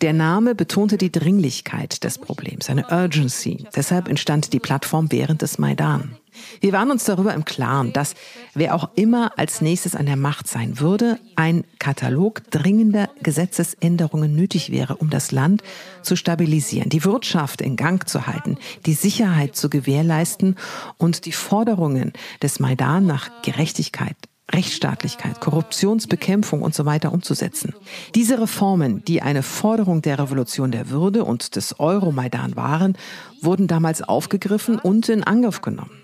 [0.00, 3.66] Der Name betonte die Dringlichkeit des Problems, eine Urgency.
[3.74, 6.16] Deshalb entstand die Plattform während des Maidan.
[6.60, 8.14] Wir waren uns darüber im Klaren, dass
[8.54, 14.70] wer auch immer als nächstes an der Macht sein würde, ein Katalog dringender Gesetzesänderungen nötig
[14.70, 15.62] wäre, um das Land
[16.02, 20.56] zu stabilisieren, die Wirtschaft in Gang zu halten, die Sicherheit zu gewährleisten
[20.98, 24.16] und die Forderungen des Maidan nach Gerechtigkeit,
[24.52, 27.74] Rechtsstaatlichkeit, Korruptionsbekämpfung und so weiter umzusetzen.
[28.14, 32.96] Diese Reformen, die eine Forderung der Revolution der Würde und des Euromaidan waren,
[33.40, 36.02] wurden damals aufgegriffen und in Angriff genommen.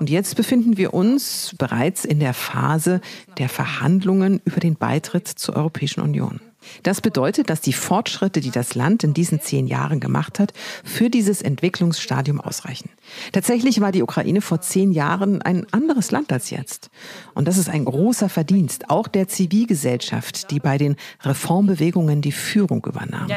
[0.00, 3.00] Und jetzt befinden wir uns bereits in der Phase
[3.38, 6.40] der Verhandlungen über den Beitritt zur Europäischen Union.
[6.82, 10.52] Das bedeutet, dass die Fortschritte, die das Land in diesen zehn Jahren gemacht hat,
[10.84, 12.90] für dieses Entwicklungsstadium ausreichen.
[13.32, 16.90] Tatsächlich war die Ukraine vor zehn Jahren ein anderes Land als jetzt.
[17.34, 22.84] Und das ist ein großer Verdienst, auch der Zivilgesellschaft, die bei den Reformbewegungen die Führung
[22.86, 23.28] übernahm.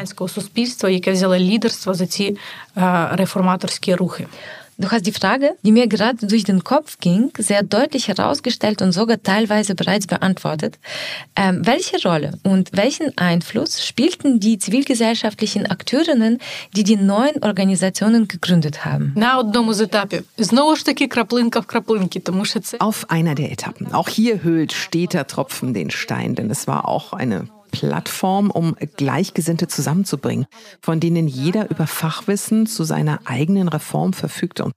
[4.78, 8.92] Du hast die Frage, die mir gerade durch den Kopf ging, sehr deutlich herausgestellt und
[8.92, 10.80] sogar teilweise bereits beantwortet.
[11.38, 16.40] Ähm, welche Rolle und welchen Einfluss spielten die zivilgesellschaftlichen Akteurinnen,
[16.76, 19.14] die die neuen Organisationen gegründet haben?
[22.82, 23.94] Auf einer der Etappen.
[23.94, 27.48] Auch hier höhlt steter Tropfen den Stein, denn es war auch eine
[27.80, 30.46] Plattform, um Gleichgesinnte zusammenzubringen,
[30.82, 34.72] von denen jeder über Fachwissen zu seiner eigenen Reform verfügte.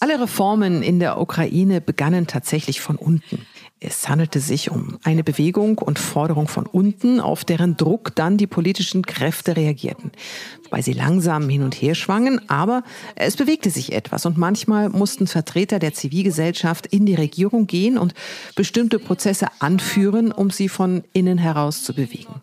[0.00, 3.46] Alle Reformen in der Ukraine begannen tatsächlich von unten.
[3.80, 8.48] Es handelte sich um eine Bewegung und Forderung von unten, auf deren Druck dann die
[8.48, 10.10] politischen Kräfte reagierten.
[10.64, 12.82] Wobei sie langsam hin und her schwangen, aber
[13.14, 18.14] es bewegte sich etwas und manchmal mussten Vertreter der Zivilgesellschaft in die Regierung gehen und
[18.56, 22.42] bestimmte Prozesse anführen, um sie von innen heraus zu bewegen.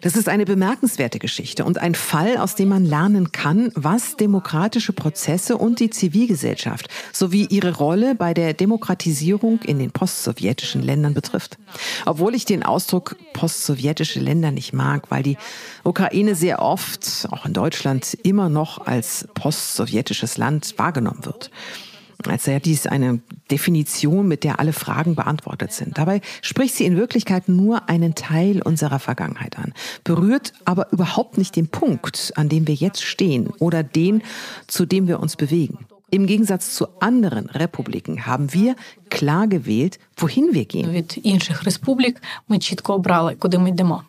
[0.00, 4.92] Das ist eine bemerkenswerte Geschichte und ein Fall, aus dem man lernen kann, was demokratische
[4.92, 11.58] Prozesse und die Zivilgesellschaft sowie ihre Rolle bei der Demokratisierung in den postsowjetischen Ländern betrifft.
[12.06, 15.36] Obwohl ich den Ausdruck postsowjetische Länder nicht mag, weil die
[15.82, 21.50] Ukraine sehr oft, auch in Deutschland, immer noch als postsowjetisches Land wahrgenommen wird
[22.27, 23.19] als sei dies eine
[23.51, 25.97] Definition, mit der alle Fragen beantwortet sind.
[25.97, 31.55] Dabei spricht sie in Wirklichkeit nur einen Teil unserer Vergangenheit an, berührt aber überhaupt nicht
[31.55, 34.21] den Punkt, an dem wir jetzt stehen oder den,
[34.67, 35.79] zu dem wir uns bewegen.
[36.09, 38.75] Im Gegensatz zu anderen Republiken haben wir
[39.09, 40.91] klar gewählt, wohin wir gehen.
[40.91, 44.03] Від інших республік ми чітко обрали, куди ми йдемо.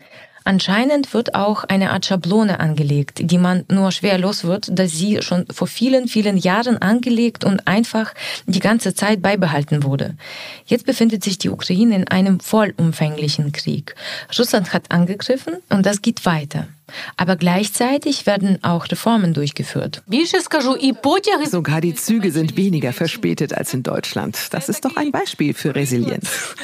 [0.50, 5.22] Anscheinend wird auch eine Art Schablone angelegt, die man nur schwer los wird, da sie
[5.22, 8.16] schon vor vielen, vielen Jahren angelegt und einfach
[8.48, 10.16] die ganze Zeit beibehalten wurde.
[10.66, 13.94] Jetzt befindet sich die Ukraine in einem vollumfänglichen Krieg.
[14.36, 16.68] Russland hat angegriffen und das geht weiter.
[17.18, 20.02] Aber gleichzeitig werden auch Reformen durchgeführt.
[21.50, 24.38] Sogar die Züge sind weniger verspätet als in Deutschland.
[24.52, 26.56] Das ist doch ein Beispiel für Resilienz.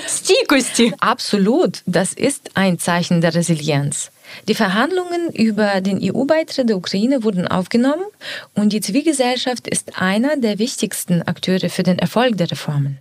[0.99, 4.11] Absolut, das ist ein Zeichen der Resilienz.
[4.47, 8.05] Die Verhandlungen über den EU-Beitritt der Ukraine wurden aufgenommen
[8.53, 12.99] und die Zivilgesellschaft ist einer der wichtigsten Akteure für den Erfolg der Reformen.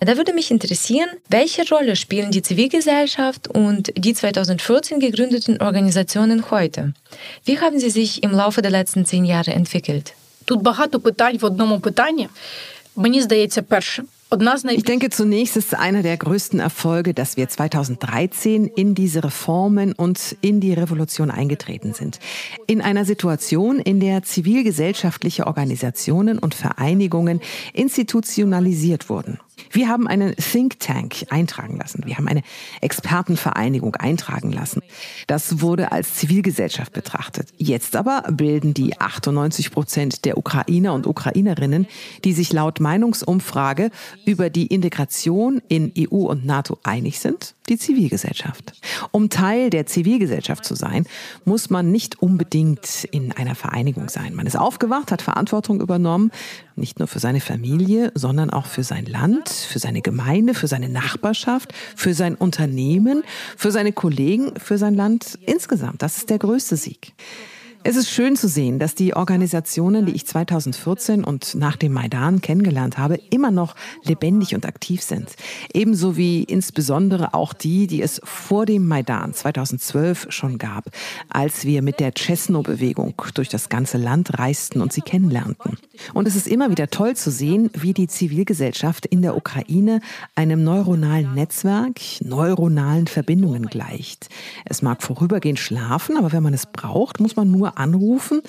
[0.00, 6.92] Da würde mich interessieren, welche Rolle spielen die Zivilgesellschaft und die 2014 gegründeten Organisationen heute?
[7.44, 10.14] Wie haben sie sich im Laufe der letzten zehn Jahre entwickelt?
[10.44, 12.28] Тут багато питань в одному питанні.
[12.96, 14.02] Мені здається, перше.
[14.32, 20.36] Ich denke, zunächst ist einer der größten Erfolge, dass wir 2013 in diese Reformen und
[20.40, 22.18] in die Revolution eingetreten sind.
[22.66, 27.42] In einer Situation, in der zivilgesellschaftliche Organisationen und Vereinigungen
[27.74, 29.38] institutionalisiert wurden.
[29.71, 32.03] Wir haben einen Think Tank eintragen lassen.
[32.05, 32.43] Wir haben eine
[32.81, 34.81] Expertenvereinigung eintragen lassen.
[35.27, 37.49] Das wurde als Zivilgesellschaft betrachtet.
[37.57, 41.87] Jetzt aber bilden die 98 Prozent der Ukrainer und Ukrainerinnen,
[42.23, 43.91] die sich laut Meinungsumfrage
[44.25, 48.73] über die Integration in EU und NATO einig sind, die Zivilgesellschaft.
[49.11, 51.05] Um Teil der Zivilgesellschaft zu sein,
[51.45, 54.35] muss man nicht unbedingt in einer Vereinigung sein.
[54.35, 56.31] Man ist aufgewacht, hat Verantwortung übernommen,
[56.77, 60.89] nicht nur für seine Familie, sondern auch für sein Land, für seine Gemeinde, für seine
[60.89, 63.23] Nachbarschaft, für sein Unternehmen,
[63.55, 66.01] für seine Kollegen, für sein Land insgesamt.
[66.01, 67.13] Das ist der größte Sieg.
[67.89, 72.41] Es ist schön zu sehen, dass die Organisationen, die ich 2014 und nach dem Maidan
[72.41, 75.37] kennengelernt habe, immer noch lebendig und aktiv sind.
[75.73, 80.89] Ebenso wie insbesondere auch die, die es vor dem Maidan 2012 schon gab,
[81.29, 85.77] als wir mit der Chesno-Bewegung durch das ganze Land reisten und sie kennenlernten.
[86.13, 90.01] Und es ist immer wieder toll zu sehen, wie die Zivilgesellschaft in der Ukraine
[90.35, 94.27] einem neuronalen Netzwerk, neuronalen Verbindungen gleicht.
[94.65, 98.41] Es mag vorübergehend schlafen, aber wenn man es braucht, muss man nur anrufen,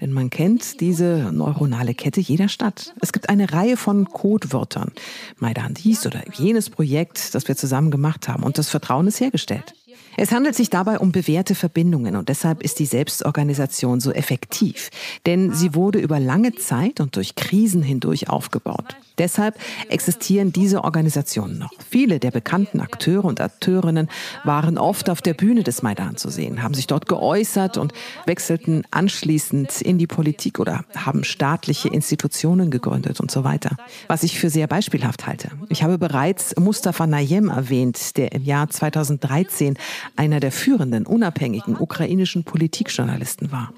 [0.00, 2.94] denn man kennt diese neuronale Kette jeder Stadt.
[3.00, 4.92] Es gibt eine Reihe von Codewörtern.
[5.38, 9.74] Maidan dies oder jenes Projekt, das wir zusammen gemacht haben und das Vertrauen ist hergestellt.
[10.16, 14.90] Es handelt sich dabei um bewährte Verbindungen und deshalb ist die Selbstorganisation so effektiv,
[15.24, 18.96] denn sie wurde über lange Zeit und durch Krisen hindurch aufgebaut.
[19.18, 19.56] Deshalb
[19.88, 21.70] existieren diese Organisationen noch.
[21.88, 24.08] Viele der bekannten Akteure und Akteurinnen
[24.44, 27.92] waren oft auf der Bühne des Maidan zu sehen, haben sich dort geäußert und
[28.26, 33.76] wechselten anschließend in die Politik oder haben staatliche Institutionen gegründet und so weiter.
[34.08, 35.50] Was ich für sehr beispielhaft halte.
[35.68, 39.78] Ich habe bereits Mustafa Nayem erwähnt, der im Jahr 2013
[40.16, 43.72] einer der führenden unabhängigen ukrainischen Politikjournalisten war.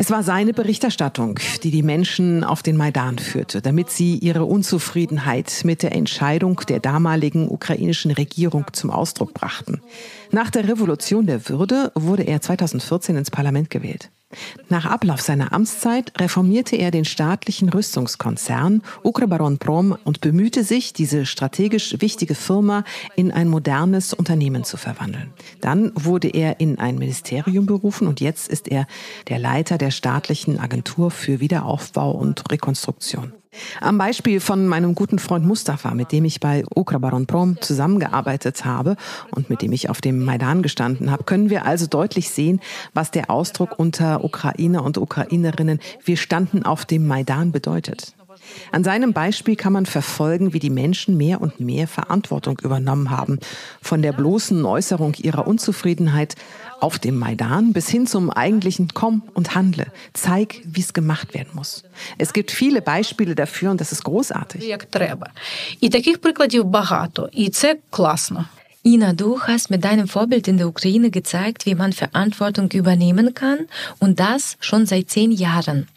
[0.00, 5.62] Es war seine Berichterstattung, die die Menschen auf den Maidan führte, damit sie ihre Unzufriedenheit
[5.64, 9.80] mit der Entscheidung der damaligen ukrainischen Regierung zum Ausdruck brachten.
[10.30, 14.10] Nach der Revolution der Würde wurde er 2014 ins Parlament gewählt.
[14.68, 21.96] Nach Ablauf seiner Amtszeit reformierte er den staatlichen Rüstungskonzern Ukrebaron-Prom und bemühte sich, diese strategisch
[22.00, 22.84] wichtige Firma
[23.16, 25.32] in ein modernes Unternehmen zu verwandeln.
[25.62, 28.86] Dann wurde er in ein Ministerium berufen und jetzt ist er
[29.28, 33.32] der Leiter der staatlichen Agentur für Wiederaufbau und Rekonstruktion.
[33.80, 38.96] Am Beispiel von meinem guten Freund Mustafa, mit dem ich bei Ukrabaron Prom zusammengearbeitet habe
[39.30, 42.60] und mit dem ich auf dem Maidan gestanden habe, können wir also deutlich sehen,
[42.94, 48.17] was der Ausdruck unter Ukrainer und Ukrainerinnen wir standen auf dem Maidan bedeutet.
[48.72, 53.38] An seinem Beispiel kann man verfolgen, wie die Menschen mehr und mehr Verantwortung übernommen haben,
[53.80, 56.34] von der bloßen Äußerung ihrer Unzufriedenheit
[56.80, 59.86] auf dem Maidan bis hin zum eigentlichen Komm und handle.
[60.12, 61.84] Zeig, wie es gemacht werden muss.
[62.18, 64.64] Es gibt viele Beispiele dafür und das ist großartig.
[68.84, 73.66] Ina, du hast mit deinem Vorbild in der Ukraine gezeigt, wie man Verantwortung übernehmen kann
[73.98, 75.88] und das schon seit zehn Jahren.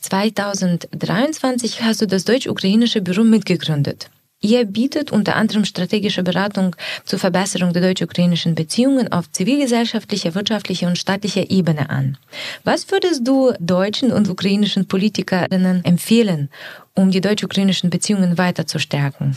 [0.00, 4.10] 2023 hast du das deutsch-ukrainische Büro mitgegründet.
[4.40, 10.98] Ihr bietet unter anderem strategische Beratung zur Verbesserung der deutsch-ukrainischen Beziehungen auf zivilgesellschaftlicher, wirtschaftlicher und
[10.98, 12.18] staatlicher Ebene an.
[12.62, 16.50] Was würdest du deutschen und ukrainischen Politikerinnen empfehlen,
[16.94, 19.34] um die deutsch-ukrainischen Beziehungen weiter zu stärken?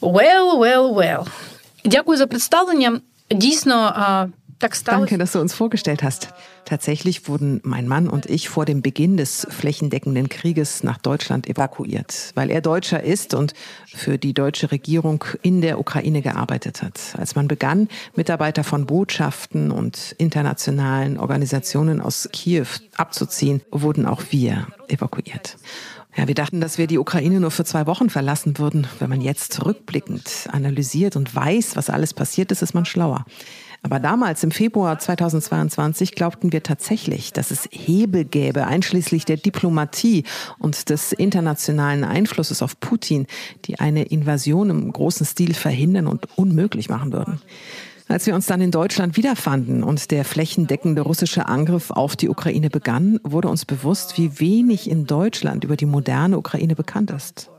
[0.00, 1.26] Well, well, well.
[1.84, 3.00] Дякую за представлення.
[3.30, 3.92] Дійсно,
[4.99, 6.29] Danke, dass du uns vorgestellt hast.
[6.65, 12.31] Tatsächlich wurden mein Mann und ich vor dem Beginn des flächendeckenden Krieges nach Deutschland evakuiert,
[12.35, 13.53] weil er Deutscher ist und
[13.87, 16.99] für die deutsche Regierung in der Ukraine gearbeitet hat.
[17.17, 24.67] Als man begann, Mitarbeiter von Botschaften und internationalen Organisationen aus Kiew abzuziehen, wurden auch wir
[24.87, 25.57] evakuiert.
[26.15, 28.85] Ja, wir dachten, dass wir die Ukraine nur für zwei Wochen verlassen würden.
[28.99, 33.25] Wenn man jetzt zurückblickend analysiert und weiß, was alles passiert ist, ist man schlauer.
[33.83, 40.23] Aber damals, im Februar 2022, glaubten wir tatsächlich, dass es Hebel gäbe, einschließlich der Diplomatie
[40.59, 43.25] und des internationalen Einflusses auf Putin,
[43.65, 47.41] die eine Invasion im großen Stil verhindern und unmöglich machen würden.
[48.07, 52.69] Als wir uns dann in Deutschland wiederfanden und der flächendeckende russische Angriff auf die Ukraine
[52.69, 57.49] begann, wurde uns bewusst, wie wenig in Deutschland über die moderne Ukraine bekannt ist.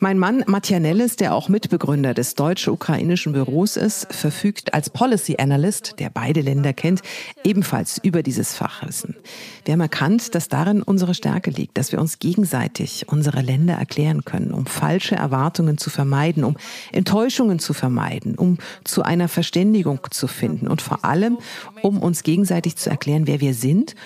[0.00, 6.08] Mein Mann Matjanellis, der auch Mitbegründer des deutsch-ukrainischen Büros ist, verfügt als Policy Analyst, der
[6.08, 7.02] beide Länder kennt,
[7.42, 9.16] ebenfalls über dieses Fachwissen.
[9.64, 14.24] Wir haben erkannt, dass darin unsere Stärke liegt, dass wir uns gegenseitig unsere Länder erklären
[14.24, 16.56] können, um falsche Erwartungen zu vermeiden, um
[16.92, 21.38] Enttäuschungen zu vermeiden, um zu einer Verständigung zu finden und vor allem,
[21.82, 23.96] um uns gegenseitig zu erklären, wer wir sind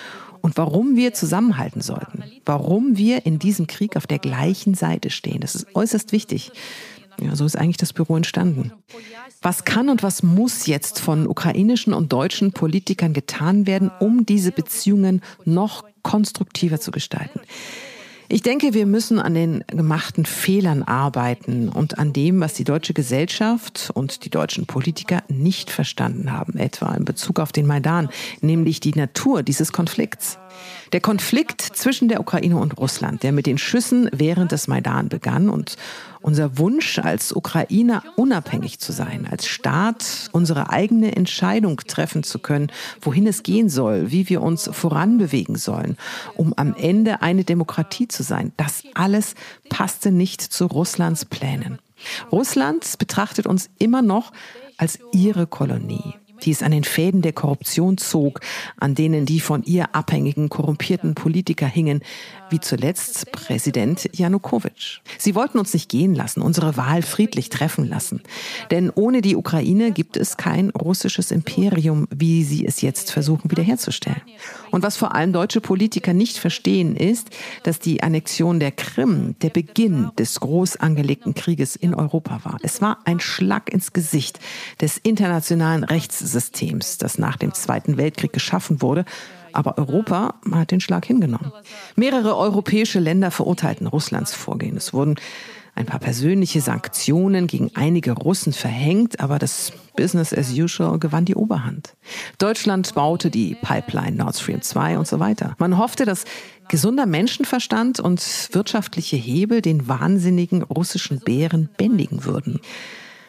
[0.43, 5.39] und warum wir zusammenhalten sollten, warum wir in diesem Krieg auf der gleichen Seite stehen.
[5.39, 6.51] Das ist äußerst wichtig.
[7.21, 8.73] Ja, so ist eigentlich das Büro entstanden.
[9.41, 14.51] Was kann und was muss jetzt von ukrainischen und deutschen Politikern getan werden, um diese
[14.51, 17.39] Beziehungen noch konstruktiver zu gestalten?
[18.33, 22.95] Ich denke, wir müssen an den gemachten Fehlern arbeiten und an dem, was die deutsche
[22.95, 28.09] Gesellschaft und die deutschen Politiker nicht verstanden haben, etwa in Bezug auf den Maidan,
[28.41, 30.39] nämlich die Natur dieses Konflikts.
[30.91, 35.49] Der Konflikt zwischen der Ukraine und Russland, der mit den Schüssen während des Maidan begann
[35.49, 35.75] und
[36.21, 42.71] unser Wunsch als Ukrainer unabhängig zu sein, als Staat unsere eigene Entscheidung treffen zu können,
[43.01, 45.97] wohin es gehen soll, wie wir uns voranbewegen sollen,
[46.35, 49.35] um am Ende eine Demokratie zu sein, das alles
[49.69, 51.79] passte nicht zu Russlands Plänen.
[52.31, 54.31] Russland betrachtet uns immer noch
[54.77, 56.15] als ihre Kolonie
[56.45, 58.39] die es an den Fäden der Korruption zog,
[58.77, 62.01] an denen die von ihr abhängigen korrumpierten Politiker hingen,
[62.49, 64.99] wie zuletzt Präsident Janukowitsch.
[65.17, 68.21] Sie wollten uns nicht gehen lassen, unsere Wahl friedlich treffen lassen.
[68.69, 74.21] Denn ohne die Ukraine gibt es kein russisches Imperium, wie sie es jetzt versuchen wiederherzustellen.
[74.69, 77.29] Und was vor allem deutsche Politiker nicht verstehen, ist,
[77.63, 82.57] dass die Annexion der Krim der Beginn des groß angelegten Krieges in Europa war.
[82.61, 84.39] Es war ein Schlag ins Gesicht
[84.81, 85.83] des internationalen
[86.33, 89.05] Rechtssystems, das nach dem Zweiten Weltkrieg geschaffen wurde
[89.55, 91.51] aber Europa hat den Schlag hingenommen.
[91.95, 94.75] Mehrere europäische Länder verurteilten Russlands Vorgehen.
[94.77, 95.13] Es wurden
[95.75, 101.35] ein paar persönliche Sanktionen gegen einige Russen verhängt, aber das Business as usual gewann die
[101.35, 101.93] Oberhand.
[102.39, 105.55] Deutschland baute die Pipeline Nord Stream 2 und so weiter.
[105.59, 106.25] Man hoffte, dass
[106.67, 112.59] gesunder Menschenverstand und wirtschaftliche Hebel den wahnsinnigen russischen Bären bändigen würden.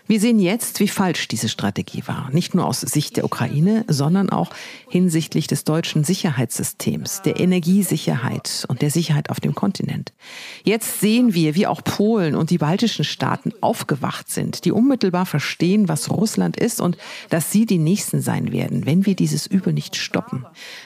[0.06, 2.28] Wir sehen jetzt, wie falsch diese Strategie war.
[2.30, 4.50] Nicht nur aus Sicht der Ukraine, sondern auch
[4.86, 10.12] hinsichtlich des deutschen Sicherheitssystems, der Energiesicherheit und der Sicherheit auf dem Kontinent.
[10.62, 15.88] Jetzt sehen wir, wie auch Polen und die baltischen Staaten aufgewacht sind, die unmittelbar verstehen,
[15.88, 16.98] was Russland ist und
[17.30, 20.44] dass sie die Nächsten sein werden, wenn wir dieses Übel nicht stoppen.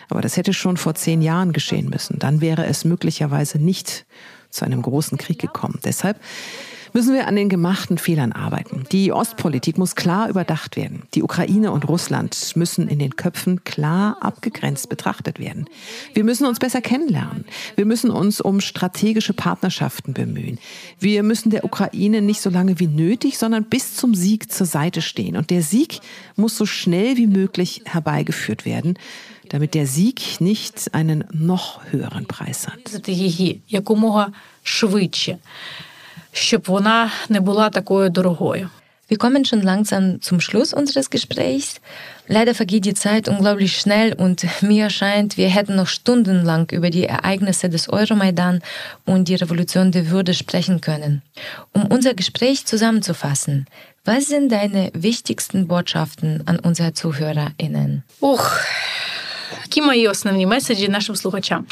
[0.09, 2.21] Aber das hätte schon vor zehn Jahren geschehen müssen.
[2.21, 4.07] Dann wäre es möglicherweise nicht
[4.51, 5.81] zu einem großen Krieg gekommen.
[5.85, 6.21] Deshalb
[6.93, 8.85] müssen wir an den gemachten Fehlern arbeiten.
[8.93, 11.03] Die Ostpolitik muss klar überdacht werden.
[11.15, 15.67] Die Ukraine und Russland müssen in den Köpfen klar abgegrenzt betrachtet werden.
[16.15, 17.45] Wir müssen uns besser kennenlernen.
[17.77, 20.59] Wir müssen uns um strategische Partnerschaften bemühen.
[20.99, 25.03] Wir müssen der Ukraine nicht so lange wie nötig, sondern bis zum Sieg zur Seite
[25.03, 25.37] stehen.
[25.37, 26.01] Und der Sieg
[26.37, 28.99] muss so schnell wie möglich herbeigeführt werden
[29.51, 32.79] damit der Sieg nicht einen noch höheren Preis hat
[36.32, 38.70] щоб вона не була такою дорогою.
[39.10, 41.82] Wir kommen schon langsam zum Schluss unseres Gesprächs.
[42.28, 47.06] Leider vergeht die Zeit unglaublich schnell und mir erscheint, wir hätten noch stundenlang über die
[47.06, 48.62] Ereignisse des Euromaidan
[49.06, 51.22] und die Revolution der Würde sprechen können.
[51.74, 53.68] Um unser Gespräch zusammenzufassen,
[54.06, 58.04] was sind deine wichtigsten Botschaften an unsere ZuhörerInnen?
[58.20, 58.62] Ух,
[59.64, 61.66] які мої основні меседжі нашим слухачам?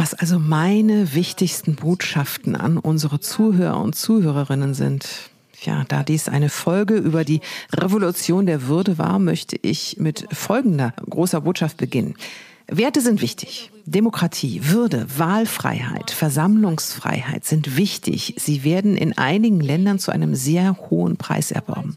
[0.00, 5.30] Was also meine wichtigsten Botschaften an unsere Zuhörer und Zuhörerinnen sind.
[5.62, 7.40] Ja, da dies eine Folge über die
[7.72, 12.16] Revolution der Würde war, möchte ich mit folgender großer Botschaft beginnen.
[12.70, 13.70] Werte sind wichtig.
[13.86, 18.34] Demokratie, Würde, Wahlfreiheit, Versammlungsfreiheit sind wichtig.
[18.36, 21.96] Sie werden in einigen Ländern zu einem sehr hohen Preis erworben.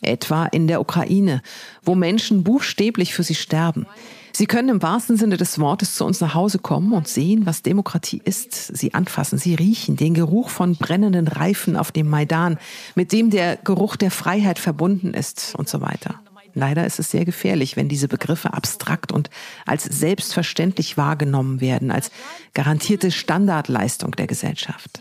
[0.00, 1.42] Etwa in der Ukraine,
[1.82, 3.86] wo Menschen buchstäblich für sie sterben.
[4.34, 7.62] Sie können im wahrsten Sinne des Wortes zu uns nach Hause kommen und sehen, was
[7.62, 8.52] Demokratie ist.
[8.52, 12.58] Sie anfassen, sie riechen den Geruch von brennenden Reifen auf dem Maidan,
[12.94, 16.20] mit dem der Geruch der Freiheit verbunden ist und so weiter.
[16.54, 19.30] Leider ist es sehr gefährlich, wenn diese Begriffe abstrakt und
[19.66, 22.10] als selbstverständlich wahrgenommen werden, als
[22.54, 25.00] garantierte Standardleistung der Gesellschaft.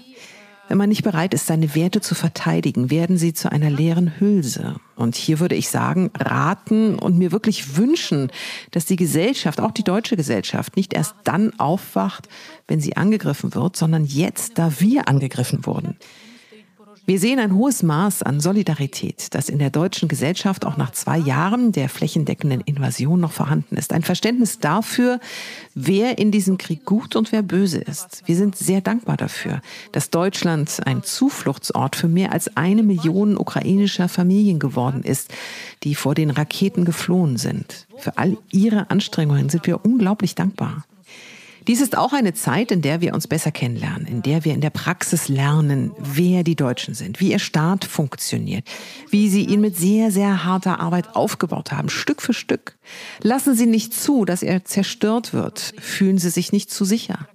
[0.71, 4.77] Wenn man nicht bereit ist, seine Werte zu verteidigen, werden sie zu einer leeren Hülse.
[4.95, 8.31] Und hier würde ich sagen, raten und mir wirklich wünschen,
[8.71, 12.29] dass die Gesellschaft, auch die deutsche Gesellschaft, nicht erst dann aufwacht,
[12.69, 15.97] wenn sie angegriffen wird, sondern jetzt, da wir angegriffen wurden.
[17.11, 21.17] Wir sehen ein hohes Maß an Solidarität, das in der deutschen Gesellschaft auch nach zwei
[21.17, 23.91] Jahren der flächendeckenden Invasion noch vorhanden ist.
[23.91, 25.19] Ein Verständnis dafür,
[25.75, 28.23] wer in diesem Krieg gut und wer böse ist.
[28.27, 34.07] Wir sind sehr dankbar dafür, dass Deutschland ein Zufluchtsort für mehr als eine Million ukrainischer
[34.07, 35.33] Familien geworden ist,
[35.83, 37.87] die vor den Raketen geflohen sind.
[37.97, 40.85] Für all ihre Anstrengungen sind wir unglaublich dankbar.
[41.67, 44.61] Dies ist auch eine Zeit, in der wir uns besser kennenlernen, in der wir in
[44.61, 48.67] der Praxis lernen, wer die Deutschen sind, wie ihr Staat funktioniert,
[49.09, 52.77] wie sie ihn mit sehr, sehr harter Arbeit aufgebaut haben, Stück für Stück.
[53.21, 55.73] Lassen Sie nicht zu, dass er zerstört wird.
[55.79, 57.27] Fühlen Sie sich nicht zu sicher.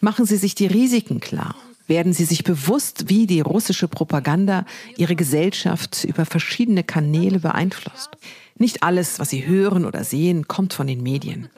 [0.00, 1.54] Machen Sie sich die Risiken klar.
[1.86, 4.64] Werden Sie sich bewusst, wie die russische Propaganda
[4.96, 8.10] Ihre Gesellschaft über verschiedene Kanäle beeinflusst.
[8.56, 11.48] Nicht alles, was Sie hören oder sehen, kommt von den Medien.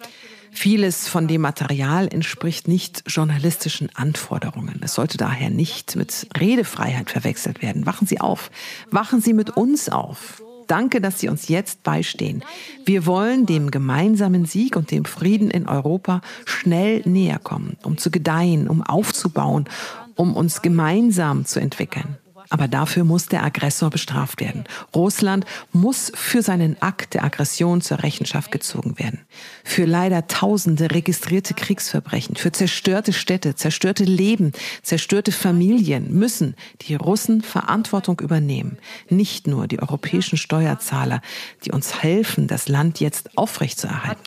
[0.54, 4.80] Vieles von dem Material entspricht nicht journalistischen Anforderungen.
[4.82, 7.86] Es sollte daher nicht mit Redefreiheit verwechselt werden.
[7.86, 8.50] Wachen Sie auf.
[8.90, 10.42] Wachen Sie mit uns auf.
[10.68, 12.44] Danke, dass Sie uns jetzt beistehen.
[12.84, 18.10] Wir wollen dem gemeinsamen Sieg und dem Frieden in Europa schnell näher kommen, um zu
[18.10, 19.68] gedeihen, um aufzubauen,
[20.16, 22.18] um uns gemeinsam zu entwickeln.
[22.52, 24.64] Aber dafür muss der Aggressor bestraft werden.
[24.94, 29.20] Russland muss für seinen Akt der Aggression zur Rechenschaft gezogen werden.
[29.64, 37.40] Für leider tausende registrierte Kriegsverbrechen, für zerstörte Städte, zerstörte Leben, zerstörte Familien müssen die Russen
[37.40, 38.76] Verantwortung übernehmen.
[39.08, 41.22] Nicht nur die europäischen Steuerzahler,
[41.64, 44.20] die uns helfen, das Land jetzt aufrechtzuerhalten.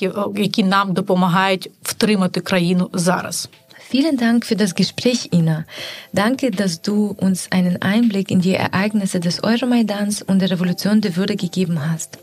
[3.93, 4.17] Які нам допомагають втримати країну зараз.
[4.17, 5.65] Vielen Dank für das Gespräch, Ina.
[6.13, 11.17] Danke, dass du uns einen Einblick in die Ereignisse des Euromaidans und der Revolution der
[11.17, 12.19] Würde gegeben hast.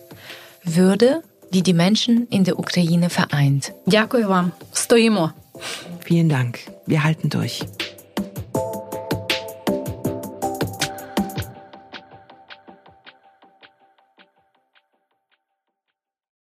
[0.64, 1.22] Würde,
[1.54, 3.74] die die Menschen in der Ukraine vereint.
[3.86, 4.52] Дякую вам.
[4.74, 5.32] Стоїмо.
[6.06, 6.60] Vielen Dank.
[6.88, 7.66] Wir halten durch.